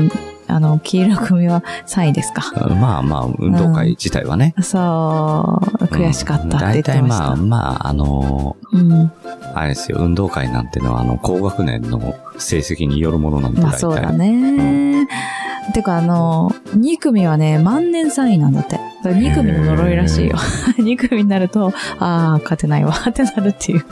[0.52, 2.52] あの、黄色組は3位ですか。
[2.76, 4.54] まあまあ、運動会自体はね。
[4.62, 7.24] そう、悔しかったって言大ってました。
[7.26, 9.12] 体まあ、まあ、あのうん。
[9.54, 13.74] あれですよ、運動会なんてのは、あの、高学年の成績によるものなんで、まあ。
[13.74, 15.08] そうだね。
[15.74, 18.76] てかあの、2組はね、万年3位なんだって。
[18.76, 20.36] だから2組の呪いらしいよ。
[20.78, 23.86] 2 組になると、ああ、勝てないわってなるっていう。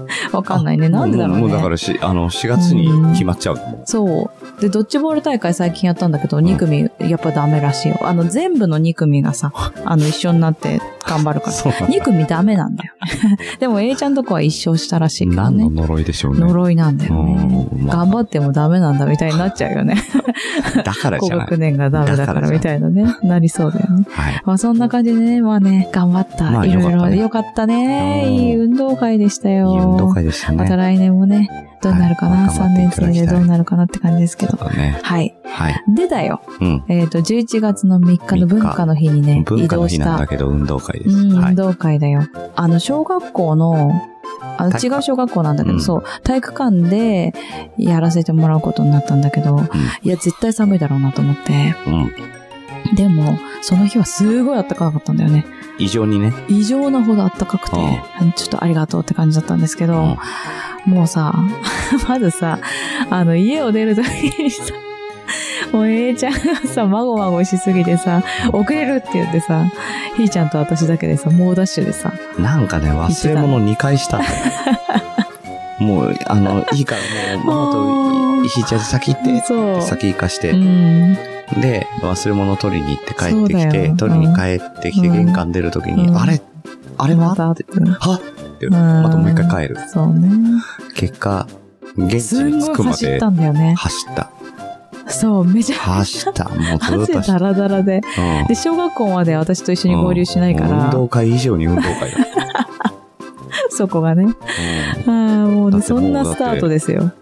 [0.32, 0.88] わかんないね。
[0.88, 1.42] なんでだろうね。
[1.42, 3.58] もうだからし、あの、4月に決まっちゃう。
[3.84, 4.60] そう。
[4.60, 7.98] で、ドッジボール大会最近やったんだけど、2組やっぱダメらしいよ。
[8.02, 9.52] あの、全部の2組がさ、
[9.84, 11.52] あの、一緒になって頑張るから。
[11.52, 12.92] そうなんだ2組ダメなんだよ。
[13.60, 15.80] でも A ちゃんとこは一勝したらしいけど何のね。
[15.82, 16.40] 呪いでしょうね。
[16.40, 17.58] 呪いなんだよね。
[17.72, 19.96] うんまあ頑張ってもダメなんだみたいになっちゃうよね。
[20.84, 21.46] だから高じゃない。
[21.46, 24.06] 学年がダメだからみたいなね、なりそうだよね。
[24.10, 24.42] はい。
[24.44, 26.50] まあそんな感じでね、まあね、頑張った。
[26.50, 29.68] まあいろいろよかったねいい運動会でしたいいよ。
[29.72, 30.58] 運動会でしたね。
[30.58, 31.48] また来年もね、
[31.82, 34.56] どうなるかな、はい3年生でどうなるかなって感じですけど。
[34.70, 34.98] ね。
[35.02, 35.34] はい。
[35.52, 35.84] はい。
[35.88, 36.40] でだよ。
[36.60, 36.84] うん。
[36.88, 40.06] えっ、と、11月の3日の文化の日にね、文化の日移動した。
[40.06, 41.16] なんだけど、運動会です。
[41.16, 41.50] うん、はい。
[41.50, 42.22] 運動会だよ。
[42.56, 43.92] あの、小学校の、
[44.56, 47.34] あの、違う小学校なんだけど、うんそう、体育館で
[47.76, 49.60] やらせてもらうことになったんだけど、
[50.02, 51.74] いや、絶対寒いだろうなと思って。
[51.86, 52.94] うん。
[52.96, 55.46] でも、その日はすごい暖かかったんだよね。
[55.78, 56.32] 異常にね。
[56.48, 57.76] 異常なほど暖かくて、
[58.36, 60.16] ちょっとありがとうって感じだったんですけど、うん
[60.86, 61.32] もうさ、
[62.08, 62.58] まずさ、
[63.10, 64.06] あの、家を出るとき
[64.42, 64.64] にさ、
[65.72, 69.64] もう A ちゃんがさ、まごまごしすぎてさ、遅れるって言ってさ、
[70.16, 74.20] ひーちゃんと私だけでさ、猛ダッシュでさ、なんかね、忘れ物2回した。
[75.80, 81.14] もう、あの、いいからもう、ママとひーちゃん先行って先行かしてう、ん。
[81.60, 86.40] で、忘れ物取りに行って帰ってきて取りに帰ってきてうん玄関出るときに、うんあれ
[86.98, 87.32] あれは？
[87.32, 87.64] って。
[87.98, 88.14] は？
[88.14, 89.78] って、またもう一回帰る。
[89.88, 90.28] そうね。
[90.94, 91.46] 結果、
[91.96, 93.74] 現地に着くまでごい走ったんだよね。
[93.76, 94.30] 走った。
[95.12, 96.48] そう、めちゃ走った。
[96.48, 97.38] もう汗だ。
[97.38, 98.00] らだらで。
[98.18, 102.18] うんで、小学校まで私と一緒に合流しないから、運動会以上に運動会だ。
[103.70, 104.24] そこがね。
[105.06, 107.12] うんああ、もうね、そうんなスタートですよ。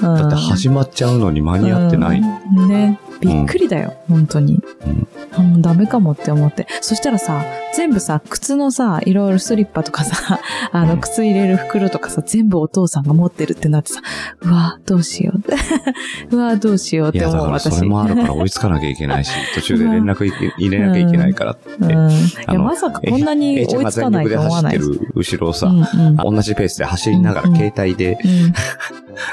[0.00, 2.20] だって始まっちゃうのに間に合ってない。
[2.20, 3.00] うんね。
[3.20, 4.62] びっくりだよ、本当に。
[4.86, 6.66] うんあもうダメかもって思って。
[6.80, 14.00] そしたらさ、全部さ、靴のさ、いろいろスリッパとかさ、 あの、うん靴入れる袋とかさ、全部お父さんが持ってるってなってさ、
[14.42, 15.54] うわ、どうしようって。
[16.30, 17.64] うわ、どうしようっいや、て思う、私。
[17.64, 21.70] だからそれもあるから追いつかなきゃいけないし、 途中で連絡入れなきゃいけないからって。
[21.80, 21.88] うん。
[21.88, 22.08] いや、
[22.46, 24.78] あのまさかこんなに追いつかないと全力で思わないし。
[24.78, 28.18] 走ってる後ろをさ、うんうん同じペースで走りながらうん携帯で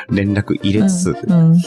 [0.09, 1.57] 連絡入れつつ、うん。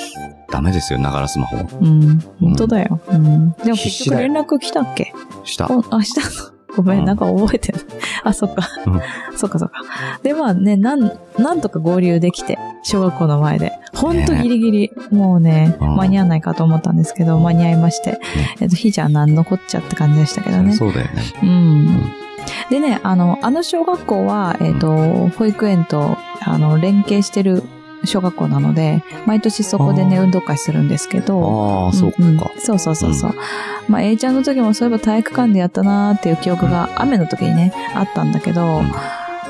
[0.51, 1.57] ダメですよ、ながらスマホ。
[1.81, 2.19] うん。
[2.41, 3.01] 本当だよ。
[3.09, 3.51] うん。
[3.53, 5.13] でも結局連絡来たっけ？
[5.45, 5.67] した。
[5.71, 7.83] おあ、したの ごめ、うんんなんか覚えてない。
[8.25, 8.67] あ、そっか。
[8.87, 9.01] うん
[9.37, 9.75] そっかそっか。
[10.23, 13.73] で、まあね、なん、なんとか合流できて、小学校の前で。
[13.95, 18.19] ほんとギリギリ、もうね、うん間に合わないかと思ったんですけど、間に合いまして。
[18.61, 20.73] えっと、ひーちゃんなんのこっちゃって感じでしたけどね。
[20.73, 21.23] そうだよね。
[21.43, 22.13] うん。
[22.71, 27.63] でね、あの、あの小学校は、えっ、と、保育園と、あの、連携してる
[28.07, 32.23] 小学校なので、毎年そこでね、運動会するんですけど、ああ、そうか。
[32.23, 33.35] んんそうそうそうそう。
[33.89, 38.93] まあ、A ちゃんの時もそういえば体育館でやったなーっていう記憶が雨の時にね、あったんだけど、うん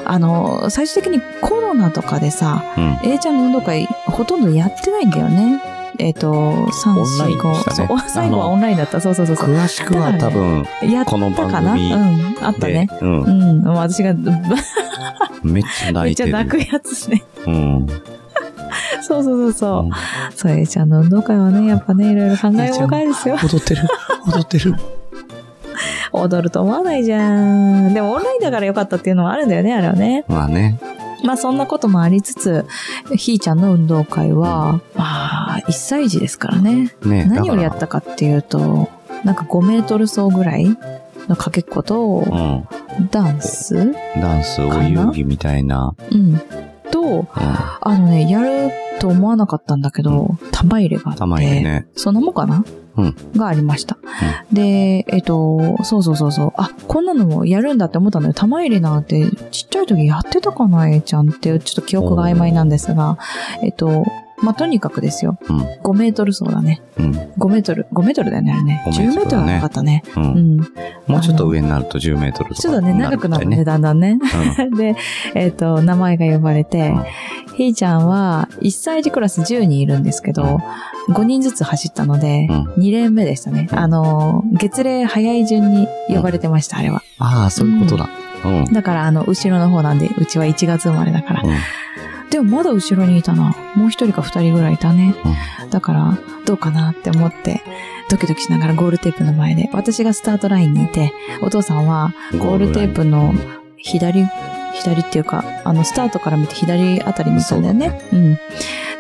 [0.07, 3.11] あの、最終的にコロナとかでさ、うん。
[3.11, 5.63] A ちゃんの運動会ほとんどやってないんだよね。
[5.99, 9.01] えっ、と、3、オンライン4、5、でしたね最後はオンラインだった。
[9.01, 9.55] そうそうそうそう。
[9.55, 11.31] 詳しくは多分、やったかな？
[11.31, 13.31] 番組うん、あったでね。、うんう。
[13.61, 14.13] ん、私が、
[15.43, 16.31] めっちゃ泣めっいてる。
[16.33, 17.23] ちゃ泣くやつね。
[17.47, 17.87] うん。
[19.05, 19.85] そうそうそうそう。
[19.85, 19.91] うん
[20.35, 23.37] そう、A ちゃんの運動会はね、やっぱね、いろいろ考え深いですよ。
[23.37, 23.83] 踊ってる。
[24.27, 24.75] 踊ってる。
[26.13, 27.93] 踊ると思わないじゃん。
[27.93, 30.25] でもオンラインだからよかったっていうのはあるんだよね、あれはね。
[30.29, 30.79] まあね。
[31.25, 32.67] まあそんなこともありつつ、
[33.17, 36.95] ひーちゃんの運動会は、まあ、1歳児ですからね。
[37.05, 38.89] ね何をやったかっていうと、
[39.25, 40.77] なんか5メートル走ぐらい
[41.29, 43.09] のかけっこと、らうん。
[43.11, 43.93] ダンス？
[44.21, 45.95] ダンス、お遊戯みたいな。
[46.11, 46.41] うん。
[46.95, 47.27] と、うん。
[47.37, 51.19] あのね、やると思わなかったんだけど、玉入れがあって。
[51.19, 51.87] 玉入れね。
[51.97, 52.65] そんなもんかな？
[52.97, 53.99] うんがありました。
[54.53, 56.53] で、えっと、そうそうそうそう。
[56.57, 58.35] あ、こんなのもやるんだって思ったのよ。
[58.35, 61.59] 玉入れなんてちっちゃい時やってたかな、A ちゃんって。
[61.59, 63.19] ちょっと記憶が曖昧なんですが。
[63.63, 64.05] えっと、
[64.43, 65.39] まあ、とにかくですよ。
[65.49, 65.61] うん。
[65.61, 66.83] 5メートル走だね。
[66.99, 67.11] うん。
[67.13, 67.87] 5メートル。
[67.93, 68.83] 5メートルだよね、あれね。
[68.87, 70.03] 5 10メートルはなかったね。
[70.17, 70.21] う。
[70.21, 70.61] うんん。
[71.07, 72.63] もうちょっと上になると10メートルとか。
[72.63, 73.65] ちょっとね、長くなるね、。
[73.65, 74.19] だんだんね。
[74.77, 74.97] で、
[75.35, 80.61] えっと、名前が呼ばれてうん、ひーちゃんは1歳児クラス10人いるんですけど、
[81.09, 83.69] 5人ずつ走ったので、うん2連目でしたね。
[83.73, 87.03] あの、月齢早い順に呼ばれてました、あれは。
[87.19, 88.09] ああ、そういうことだ。
[88.73, 91.43] だから、あの、後ろの方なんで、うちは1月生まれだから。
[92.31, 93.55] でもまだ後ろにいたな。
[93.77, 95.15] もう一人か二人ぐらいいたね。
[95.71, 97.63] だから、どうかなって思って、
[98.11, 103.35] ドキドキしながらゴールテープの前で、私がスタートラインにいて、お父さんはゴールテープの
[103.77, 104.27] 左、
[104.75, 108.01] 左っていうか、あの、スタートから見て左あたりにいたんだよね。
[108.13, 108.39] うん。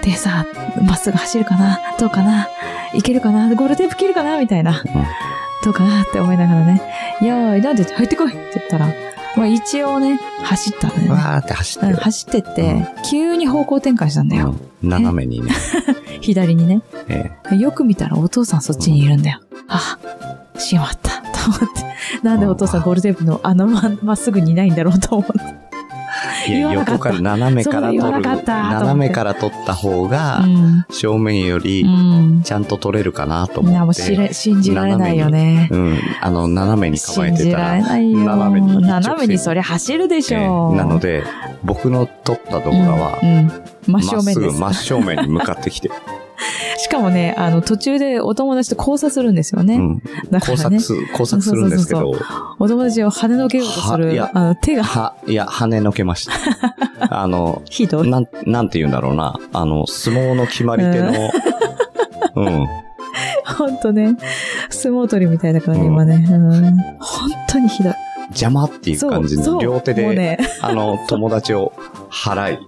[0.02, 0.46] でさ、
[0.82, 1.80] まっすぐ走るかな？
[1.98, 2.48] どうかな？
[2.92, 3.52] いけるかな？
[3.54, 4.38] ゴールテープ切るかな？
[4.38, 4.82] みたいな。
[5.64, 6.02] どうかな？
[6.02, 6.82] って思いながらね。
[7.20, 7.84] いやーい、なんで？
[7.84, 8.86] 入ってこいって言ったら、
[9.36, 11.10] まあ一応ね、走ったんだよね。
[11.10, 11.92] わーって走ってる。
[11.94, 14.54] うん走ってって、急に方向転換したんだよ。
[14.82, 15.50] うん斜めにね。
[16.20, 16.82] 左にね。
[17.08, 19.40] えよく見たらお父さんそっちにいるんだよ。
[19.68, 19.98] あ、
[20.58, 21.10] しまった。
[21.20, 21.84] と思って。
[22.22, 25.63] なんでお父さんゴールテープのあのままっすぐにいないんだろうと思って。
[26.48, 28.22] 言わなかった横から斜めから撮る。
[28.22, 30.86] 斜めから撮った方がう、ん。
[30.90, 32.42] 正面よりうん。
[32.42, 34.02] ちゃんと撮れるかなと思って。
[34.02, 35.68] う知れ信じられないよね。
[35.70, 35.98] うん。
[36.20, 37.76] あの、斜めに構えてたら。
[37.78, 37.98] ら。
[37.98, 41.24] 斜めに斜めにそりゃ走るでしえょーなので、
[41.62, 43.52] 僕の撮った動画は、うん、うん
[43.86, 45.90] 真正真正面に向かってきて、
[46.84, 49.76] しかもね、あの、途中でお友達と交差するんですよね。
[49.76, 50.02] うん。
[50.30, 52.12] だからね工作、す、工作するんですけど、
[52.58, 56.34] お友達を跳ねのけようとするはいや、あの、手がは、いや、跳ねのけました。
[57.22, 58.10] あの、ひどい。
[58.10, 59.40] なん、なんて言うんだろうな。
[59.54, 61.30] あの、相撲の決まり手の、
[62.36, 62.66] うん。
[63.56, 64.16] ほんとね、
[64.68, 66.26] 相撲取りみたいだからね、うん今ね。
[66.30, 66.76] うん。
[67.00, 67.94] 本当にひどい。
[68.30, 71.72] 邪魔っていう感じの両手で、ね、あの、友達を
[72.10, 72.58] 払い、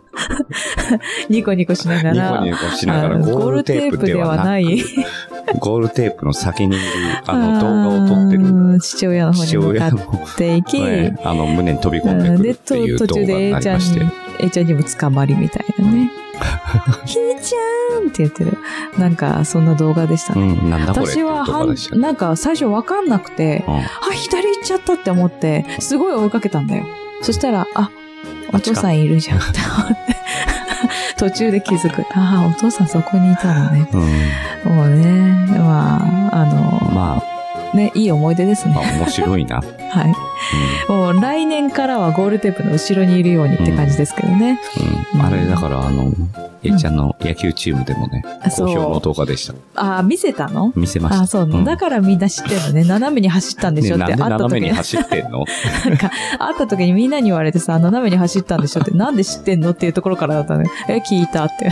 [1.28, 4.82] ニコニコしながら、ニコニコしながら、ゴールテープではなく、い。
[5.58, 6.84] ゴールテープの先にいる、
[7.26, 9.92] あの、動画を撮ってるうん父親の方に父向かっ
[10.36, 16.10] ていき、ねあの、胸に飛び込んでくるっていうと途中で動画にな A ちゃんりましてに。、A ちゃんにも捕まりみたいなね。
[17.06, 18.58] ひーちゃんって言ってる。
[18.98, 20.52] なんか、そんな動画でしたうね。
[20.54, 21.66] ん、なんだこれ私はは。
[21.92, 26.84] なんか最初わかんなくて、うんあ、左行っちゃったって思って、すごい追いかけたんだよ。
[27.22, 27.90] そしたら、あ、
[28.52, 30.16] お父さんいるじゃんって思って。
[31.16, 32.04] 途中で気づく。
[32.12, 33.88] ああ、お父さんそこにいたのね。
[33.92, 34.76] うん。
[34.76, 37.22] もうね、まあ、あの、ま
[37.74, 38.74] ね、いい思い出ですね。
[38.76, 39.56] あ、面白いな。
[39.90, 40.14] はい。
[40.88, 44.60] もう来年からはゴールテープの後ろにいるようにって感じですけどね。
[45.14, 45.22] うん。
[45.22, 46.12] あれ、だから、あの、
[46.62, 49.00] えいちゃんの野球チームでもね、あ好評の。
[49.00, 49.54] 動画でした。
[49.74, 50.72] ああ、見せたの？
[50.74, 51.22] 見せました。
[51.22, 52.84] あそう、んだからみんな知ってるのね。
[52.84, 55.44] 斜めに走ったんでしょって、会った時に、斜めに走ってんの？
[55.86, 60.68] なんか、会った時にみんなに言われてさ、斜めに走ったんでしょって、なんで知ってんのっていうところからだったね。
[60.88, 61.70] え、聞いたって。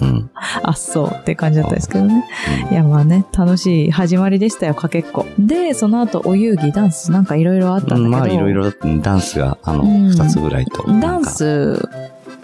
[0.00, 0.30] うん。
[0.62, 2.24] あ、そうって感じだったですけどね。
[2.70, 5.26] いや、まあね、楽しい始まりでしたよ、かけっこ。
[5.38, 8.08] で、その後、お遊戯、ダンス、なんかいろいろあったんだけど。
[8.08, 8.70] まあ、いろいろ、
[9.02, 10.84] ダンスが、あの、うん二つぐらいと。
[11.00, 11.88] ダンス、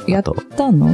[0.07, 0.23] やっ
[0.57, 0.87] たの？
[0.87, 0.91] う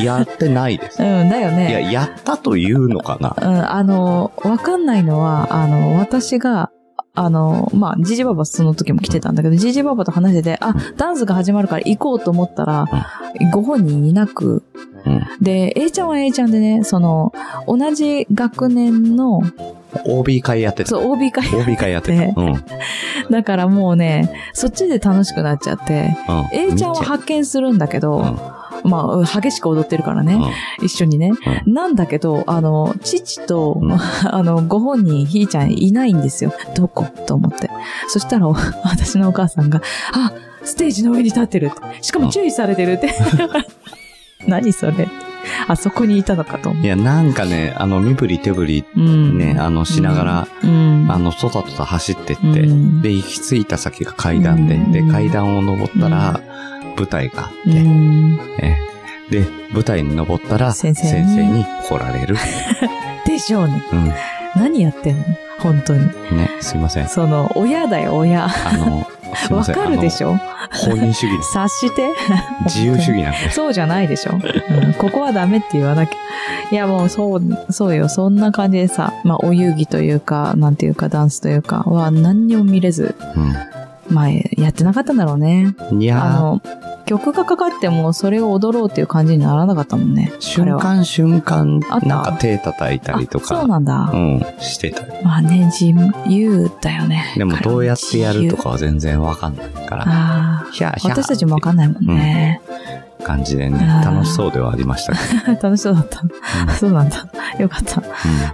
[0.00, 0.98] ん、やってないです。
[1.02, 1.92] だよいや、ね。
[1.92, 3.36] やったというのかな。
[3.40, 6.70] うん、あの、わかんないのは、あの、私が、
[7.16, 12.86] あの、まあ、ジジババその時も来てたんだけど、ジジババと話してて、あ、ダンスが始まるから行こうと思ったら、
[13.52, 14.64] ご本人いなく、
[15.06, 15.22] うん。
[15.40, 17.32] で、A ちゃんは A ちゃんでね、その、
[17.68, 19.42] 同じ学年の、
[20.06, 20.90] OB 会やってた。
[20.90, 22.40] そう、OB 会 OB 会やってた。
[22.40, 22.48] うん。
[22.48, 22.64] うん。
[23.30, 26.16] だからもうね、そっちで楽しくなっちゃって、
[26.52, 28.53] A ちゃんは発見するんだけど、
[28.84, 30.38] まあ、激しく踊ってるからね、
[30.82, 31.32] 一緒にね。
[31.66, 33.92] なんだけど、あの、父と、うん
[34.30, 36.52] あの、ご本人、ひーちゃんいないんですよ。
[36.76, 37.70] どこと思って。
[38.08, 39.80] そしたら、お 私のお母さんが、
[40.12, 42.02] あ、ステージの上に立ってるって。
[42.02, 43.14] しかも注意されてるって。
[44.46, 45.08] 何それ
[45.68, 46.84] あそこにいたのかと思う。
[46.84, 49.38] いや、なんかね、あの、身振り手振りうん。
[49.38, 56.40] ね、あの、しながら、うん、あの、そたとた走ってって、うんで、行き着いた先が階段で、うんで、階段を登ったら、
[56.96, 58.38] 舞台があって、うん。
[58.60, 58.76] え
[59.30, 62.36] で、舞台に登ったら、先生にに怒られる。
[63.26, 63.82] でしょうね。
[63.92, 64.12] うん。
[64.56, 65.24] 何やってんの？
[65.60, 66.06] 本当に。
[66.36, 67.08] ね、すいません。
[67.08, 68.44] その、親だよ、親。
[68.44, 69.06] あの。
[69.50, 70.30] わかるでしょ？
[70.32, 70.36] ょ
[70.70, 71.48] 放任主義です。
[71.50, 72.08] 察して。
[72.66, 73.50] 自由主義なんで。
[73.50, 76.14] そうじゃないでしょ、うん、ここはダメって言わなきゃ。
[76.70, 78.08] いやもうそう、そうよ。
[78.08, 83.14] そんな感じでさ、まあお遊戯というか、なんていうかダンスというかは何にも見れず、
[84.08, 85.74] まあやってなかったんだろうね。
[85.90, 86.02] うん。
[86.02, 86.62] いやー、あの、
[87.06, 90.32] 曲がかかってもそれを踊ろうっていう感じにならなかったもんね。
[90.40, 93.56] 瞬間瞬間なんか手叩いたりとか。
[93.56, 94.10] あそうなんだ。
[94.12, 95.02] うん、してた。
[95.22, 95.86] まあね、自
[96.26, 97.34] 由だよね。
[97.36, 98.64] でもどうやってやるとか。
[98.64, 100.94] かは全然わかんないから、ああ。
[101.02, 102.60] 私たちもわかんないもんね。
[102.64, 105.60] って感じでね、楽しそうではありましたけど。
[105.68, 106.22] 楽しそうだった。
[106.74, 107.26] そうなんだ。
[107.58, 108.00] よかった。
[108.00, 108.04] う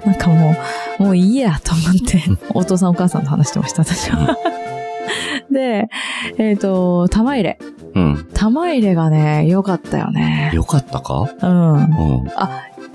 [0.07, 0.55] なんかも
[0.99, 2.23] う、もういいやと思って、
[2.55, 4.37] お父さんお母さんと話してました、私は。
[5.51, 5.89] で、
[6.39, 7.59] えっ、と、玉入れ。
[7.95, 7.99] ん。
[7.99, 8.29] うん。
[8.35, 10.51] 玉入れがね、良かったよね。
[10.55, 11.29] よかったか？
[11.43, 11.75] うん。
[11.75, 11.89] うん。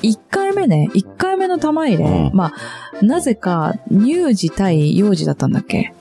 [0.02, 2.06] 一回目ね、一回目の玉入れ。
[2.06, 2.54] うんま
[3.02, 5.94] あ、なぜか、乳児対幼児だったんだっけ？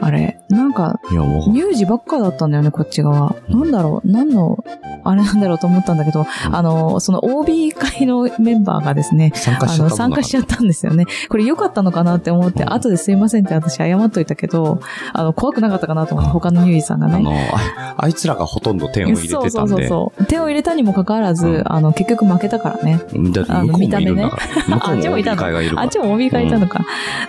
[0.00, 0.40] あれ。
[0.48, 3.36] なんか、いやもう、乳児ばっかだったんだよね、こっち側。
[3.48, 4.64] うんなんだろう、何の、
[5.04, 11.06] あれなんだろうと思ったんだけど、うんあの、その OB 会のメンバーがですね、参加しあの、ちゃった参加しちゃったんですよね。
[11.28, 14.80] これ良かったのかなって思って、うん後ですいませんって私謝っといたけど、
[15.12, 17.16] あの、怖くなかったかなと思って、うん他の乳児さんがね。
[17.16, 19.50] あの、ああいつらがほとんど点を入れてたんで。
[19.50, 20.24] そうそうそうそう。
[20.26, 23.00] 手を入れたにもかかわらず、うんあの、結局負けたからね。
[23.32, 24.76] だってあの向こうもいるんだから。
[24.76, 25.82] 向こうあっちももいたのから。
[25.82, 26.84] あっちも OB 会いたのか。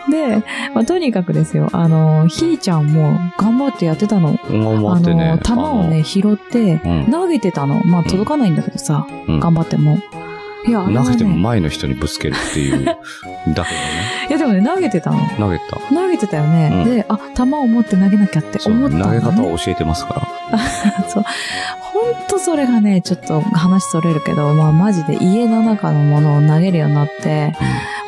[0.10, 0.38] で、
[0.74, 4.38] まあ、とにかくですよ、あの、ひーちゃんも頑張ってやってたの。
[4.50, 5.40] 頑張あってねの、。
[5.40, 6.80] 球をね、拾って、
[7.12, 7.82] 投げてたの。
[7.86, 9.98] まあ、届かないんだけどさ、うん頑張っても。
[10.68, 13.66] いや、投げてもね、前の人にぶつけるっていう、 だけどね。
[14.30, 15.18] いやでもね、投げてたの。
[15.38, 15.78] 投げた。
[15.94, 16.72] 投げてたよね。
[16.86, 18.98] うんで、あ、球を持って投げなきゃって思った。
[19.06, 20.60] 投げ方を教えてますから。
[21.10, 21.24] そう。
[21.80, 27.56] ほんとそれがね、ちょっと話それるけど、まあマジで家の中のものを投げるようになって、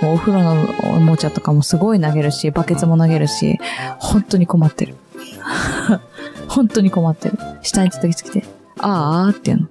[0.04, 3.58] もうお風呂のおもちゃとかもすごい投げるし、バケツも投げるし、
[4.00, 4.96] 本当に困ってる。
[6.50, 7.40] 本当に困ってる。
[7.62, 8.46] 下に叩きつけて、
[8.80, 9.68] あーあーっていうの。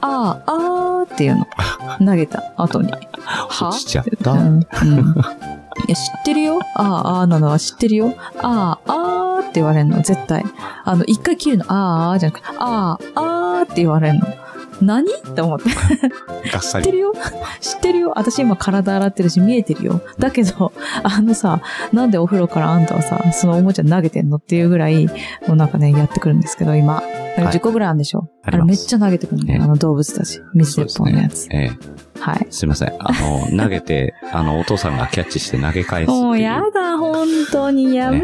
[0.00, 0.52] あー
[1.02, 1.46] あーっていうの。
[2.04, 2.92] 投げた後に。
[3.22, 3.68] は？
[3.68, 4.32] 落ちちゃった？
[4.32, 4.40] うん。
[4.40, 4.58] うん。
[4.58, 4.64] い
[5.90, 6.58] や、知ってるよ。
[6.74, 8.14] ああ、ああなのは知ってるよ。
[8.42, 10.44] ああ、あーって言われるの、絶対。
[10.84, 14.26] あの、一回切るの、あーあーじゃなくて、あーあーって言われるの。
[14.80, 15.10] 何？
[15.12, 15.64] って思って。
[16.50, 16.84] がっさり。
[16.84, 17.12] 知ってるよ？
[17.60, 18.12] 知ってるよ？
[18.16, 20.00] 私今体洗ってるし見えてるよ。
[20.18, 21.60] だけど、あのさ、
[21.92, 25.06] なんでお風呂からあんたはさ、そのおもちゃ投げてんのっていうぐらい、
[25.46, 27.02] もうなんかね、やってくるんですけど、今。
[27.38, 30.40] 10個ぐらいあるんでしょ、あれありますめっちゃ投げてくるんだよ、ねあの動物たち。
[30.54, 31.46] 水鉄砲のやつ。
[31.52, 31.70] え
[32.18, 32.46] はい。
[32.48, 32.50] え。
[32.50, 32.88] すいません。
[32.98, 33.12] あ
[33.52, 36.10] の、投げて、あの、お父さんがキャッチして投げ返す。
[36.10, 38.22] もうやだ、本当にやめ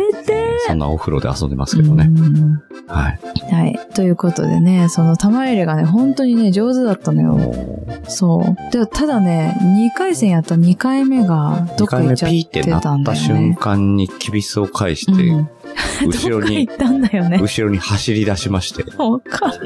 [0.66, 2.08] そんなお風呂で遊んでますけどね。
[2.08, 3.54] うんはい。
[3.54, 3.80] はい。
[3.94, 7.54] ということでね、その玉入れがね、本当にね、上手だったのよ。
[8.08, 8.72] そう。
[8.72, 13.56] で、ただね、2回戦やった2回目が、ど2っか行っちゃってたんだよった瞬ね。
[13.58, 15.48] 間にキビスを返して、うん
[16.06, 16.68] 後ろに。
[17.40, 19.12] 後ろに走り出しまして、違う。
[19.12, 19.60] わかんない。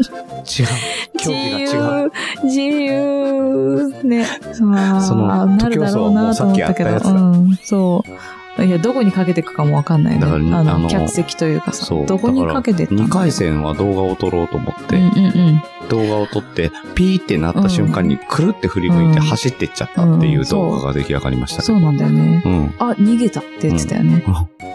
[1.18, 2.12] 競技が違う。
[2.44, 4.27] 自由、自由、ね。
[4.61, 6.90] まあ、そのなるだろうなと思ったけど。
[6.90, 8.38] うん、そう。
[8.64, 10.21] いや、どこにかけていくかもわかんないね。
[10.21, 12.07] だからあの、あの客席というかさそう。
[12.07, 15.62] どこにかけてったんだろう2回戦は動画を撮ろうと思って、うんうんうん。
[15.88, 21.75] 動画を撮って、ピーってなった瞬間にくるって振り向いて走ってっちゃったっていう動画が出来上がりましたけど。
[21.75, 22.42] そうなんだよね。
[22.44, 22.75] うん。
[22.79, 24.25] あ、逃げたって言ってたよね。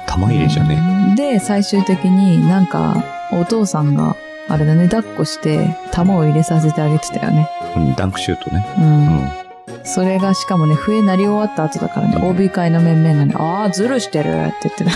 [0.08, 4.16] 玉入れじゃねで、最終的になんか、お父さんが、
[4.48, 7.50] あれだね、抱っこして、弾を入れさせてあげてたよね。
[7.76, 8.66] うんダンクシュートね。
[8.78, 8.82] う。
[8.82, 9.43] うんん。
[9.84, 14.92] それがしかもね、笛鳴り終わった後だからね、うん OB 会の面々がね、ああ、ズルしてるって言ってた。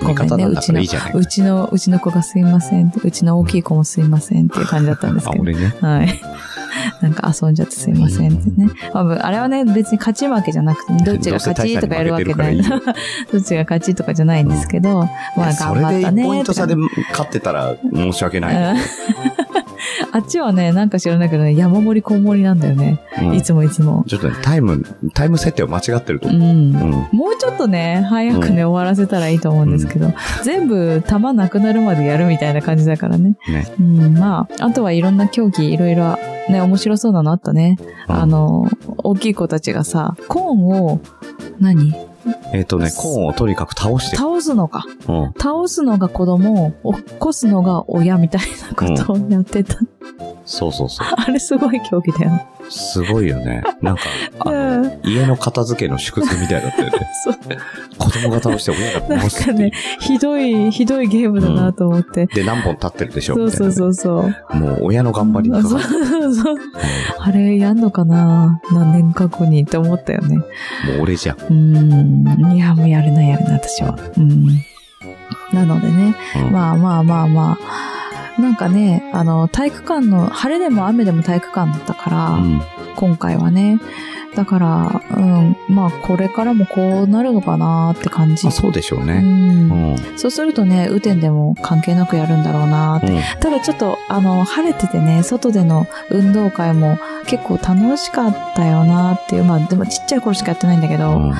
[0.00, 1.18] ごめんね味方なんだからいいじゃないか。
[1.18, 5.42] うちの、うちの子がすいませんって、うちの大きい子もすいませんっていう感じだったんですあ、けど。
[5.42, 5.74] 俺ね。
[5.80, 6.20] はい。
[7.00, 8.68] なんか遊んじゃってすいませんってね。
[8.92, 12.60] まあ、あれはね、別に勝ち負けじゃなくて、どっちが勝ちとかやるわけない。
[13.32, 16.76] どっちが勝ちとかじゃないんですけど、まあそ頑張れで1ったねポイント差で
[17.10, 18.76] 勝ってたら申し訳ない。
[20.16, 23.00] うんあっちはね、なんか知らないけどね、山盛り小盛りなんだよね。
[23.20, 24.04] うんいつもいつも。
[24.06, 24.82] ちょっとね、タイム、
[25.14, 26.42] タイム設定を間違ってるとう思う。
[26.42, 26.74] ん。
[26.74, 26.90] うん。
[26.90, 33.36] もうちょっとね、早くね、終わらせたらいいと思うんですけど、全部弾なくなるまでやるみたいな感じだからね。
[33.48, 33.66] ね。
[33.78, 36.16] うん、まあ、あとはいろんな競技、いろいろ
[36.48, 37.78] ね、面白そうなのあったね。
[38.08, 41.00] うんあの、大きい子たちがさ、コーンを、
[41.60, 41.94] 何？
[42.52, 44.84] えっとね、コーンをとにかく倒して、倒すのか。
[45.08, 45.32] うん。
[45.38, 46.72] 倒すのが子供、
[47.06, 49.76] 起こすのが親みたいなことをやってた。
[50.44, 51.06] そうそうそう。
[51.16, 52.46] あれすごい競技だよ。
[52.70, 53.62] すごいよね。
[53.82, 54.02] なんか、
[54.40, 55.00] あの、うん。
[55.04, 56.92] 家の片付けの縮図みたいだったよね。
[57.24, 57.34] そう。
[57.98, 62.26] 子供が倒して親がなん直すっていうかね、ひどい、ひどいゲームだなと思って。
[62.26, 64.34] で、何本立ってるでしょそうそうそうそう。
[64.54, 64.56] う。
[64.56, 66.06] もう親の頑張りにかかそうる。
[66.06, 66.56] そうそう。
[67.18, 70.36] あれやんのかな何年か後にって思ったよね。
[70.36, 70.44] も
[70.98, 71.36] う俺じゃん。
[71.48, 72.52] うん。
[72.52, 73.98] いや、もうやれないやれない、私は。
[74.16, 74.46] うん。
[75.52, 76.14] なのでね、
[76.44, 77.58] うんまあまあまあまあ、
[78.38, 82.62] なんかね、あの、体育館の、晴れでも雨でも体育館だったから、うん。
[82.96, 83.78] 今回はね。
[84.34, 88.44] だから、うん、まあこれからもこうなるのかなって感じ。
[88.44, 89.06] まあそうでしょうう。
[89.06, 89.22] ね。
[89.24, 89.96] うんん。
[90.18, 93.06] そうするとね、雨天でも関係なくやるんだろうなって。
[93.08, 101.32] うんただちょっと、あの、晴れててね、外での運動会も結構楽しかったよなっていう、まあでもちっちゃい頃しかやってないんだけど、うん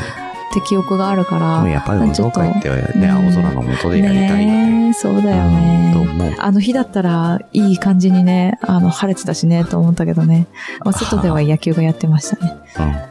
[0.50, 1.68] って記憶があるから。
[1.68, 4.66] やっぱり運動会ってね、うん青空の下でやりたいよね。
[4.66, 5.86] ねえそうだよね。
[6.16, 6.34] 思う。
[6.38, 10.46] あの日だったらいい感じにね、あの晴れてたしね、と思ったけどね。
[10.84, 12.56] まあ、外では野球がやってましたね。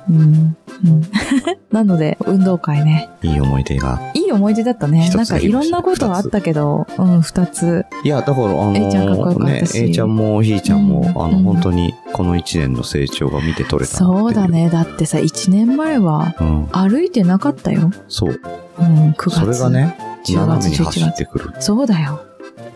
[0.10, 0.58] うん。
[0.84, 1.04] うん、
[1.72, 3.10] なので、運動会ね。
[3.24, 3.30] うん。
[3.30, 4.00] いい思い出が。
[4.14, 7.86] いい思い出だったねなんかいろんなことがあったけど、うん、二つ。
[8.04, 14.48] いや、だから、あのえいちゃんかっこよかっねた、し A ちゃんもひーちゃんも、あの、本当にこの一年の成長が見て取れたそうだ。
[14.48, 14.70] ね。
[14.70, 16.68] だってさ、一年前はうん。
[16.72, 17.92] 歩いてなかったよ。
[18.08, 18.42] そう。
[18.80, 19.40] うん、9月。
[19.40, 21.10] それがね、10月、に走11月。
[21.10, 21.54] ってくる。
[21.60, 22.22] そうだよ。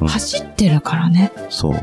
[0.02, 1.32] うん走ってるからね。
[1.50, 1.74] そう。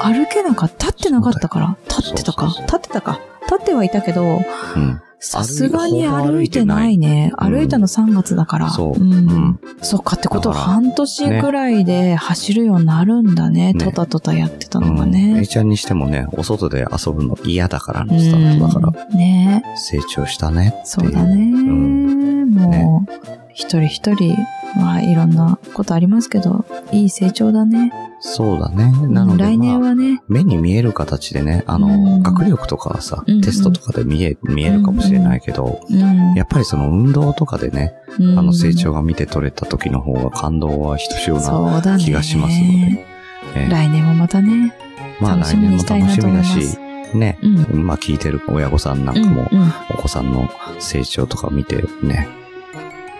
[0.00, 0.86] 歩けなかった。
[0.88, 1.76] 立ってなかったから。
[1.88, 2.46] 立ってたか。
[2.46, 3.18] 立ってたか。
[3.44, 5.00] 立ってはいたけど、うん。
[5.18, 7.32] さすがに歩いてないね。
[7.36, 8.70] 歩いたの3月だから。
[8.70, 8.98] そう。
[8.98, 9.12] ん。
[9.12, 9.60] うん。
[9.80, 13.72] そっかってことは半年ぐらいで走るようになるんだね。
[13.72, 15.46] ねトタトタやってたのがうん、ね A。
[15.46, 20.80] ちゃんにしてもね、お外で遊ぶの嫌だからのスタートだから、うんね成長したね。
[20.84, 21.34] そうだね。
[21.34, 24.36] んもう、一人一人、
[24.76, 27.90] まあいろんなことありますけど、いい成長だね。
[28.20, 28.92] そうだね。
[29.08, 36.34] なので、来年まあ、はね、目に見える形でね、あの、うん学力とかはさ、テストとかで見え、見えるかもしれないけど、うん。
[36.34, 41.98] やっぱりその運動とかでね、うんあの成長が見て取れた時の方が感動はひとしおな。
[41.98, 43.06] 気がしますので、
[43.54, 44.74] え来年もまたね、
[45.18, 46.78] まあ来年も楽しみだし、
[47.14, 47.86] ね、うん。
[47.86, 49.48] まあ聞いてる親御さんなんかも、
[49.94, 52.28] お子さんの成長とか見てね、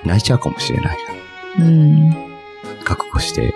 [0.07, 0.99] 泣いちゃうかもしれない。
[1.59, 2.17] うん。
[2.85, 3.53] 覚悟して、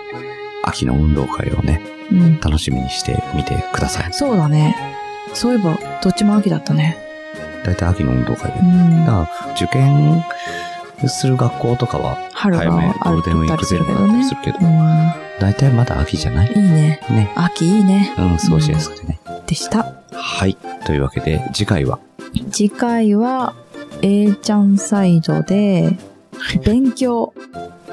[0.63, 1.81] 秋の運動会をね、
[2.11, 2.39] うん。
[2.39, 4.13] 楽しみにしてみてください。
[4.13, 4.75] そうだね。
[5.33, 6.97] そういえば、どっちも秋だったね。
[7.63, 8.63] だいたい秋の運動会でう。
[8.63, 9.05] ん。
[9.05, 10.23] だから、受験
[11.07, 14.23] する学校とかは、春が早め、ゴールデンウィーク前後だったりるけどね。
[14.25, 15.11] するけど、うん。
[15.39, 16.47] だいたいまだ秋じゃない？
[16.49, 16.99] いいね。
[17.09, 17.31] ね。
[17.35, 18.13] 秋いいね。
[18.17, 19.19] うん、過ごしやすくてね。
[19.47, 19.95] でした。
[20.11, 20.57] はい。
[20.85, 21.99] というわけで、次回は、
[22.51, 23.55] 次回は、
[24.01, 25.97] A ちゃんサイドで、
[26.63, 27.33] 勉強、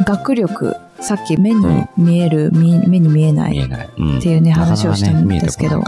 [0.04, 3.58] 学力、さっき目に見える、み目に見えない。
[3.58, 5.82] っていうね、なかなかね話をしたんですけど、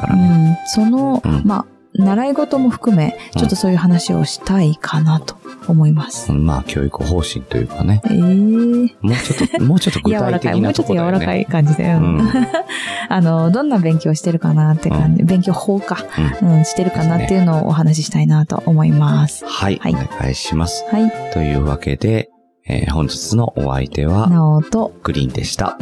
[0.66, 1.42] その、うん。
[1.44, 5.36] まあ、習い事も含め、ちょっとそういう話をしたいかなと
[5.66, 6.30] 思います。
[6.32, 8.00] まあ、教育方針というかね。
[8.04, 10.94] えー、もうちょっと、もうちょっと具柔らかい、も体的なうちょっと。
[10.94, 12.28] 柔らかい感じで、うんうん。
[13.08, 16.04] あの、どんな勉強してるかなって感じ、勉強法か、
[16.42, 19.44] うん、してるかなっていうのをお話ししたいなと思います。
[19.46, 19.80] はい。
[19.82, 19.92] はい。
[19.92, 20.84] お願いします。
[20.90, 21.12] はい。
[21.32, 22.30] というわけで、
[22.72, 25.76] えー本日のお相手は、なおと、グリーンでした。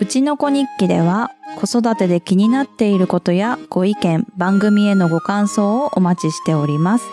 [0.00, 1.30] うちの子日記では
[1.60, 7.04] 子育てで気になっていることやご意見、番組へのご感想をお待ちしております。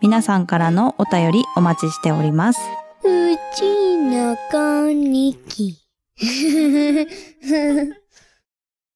[0.00, 2.60] 皆さんからのお便りお待ちしております。
[3.04, 5.78] うちのこにき。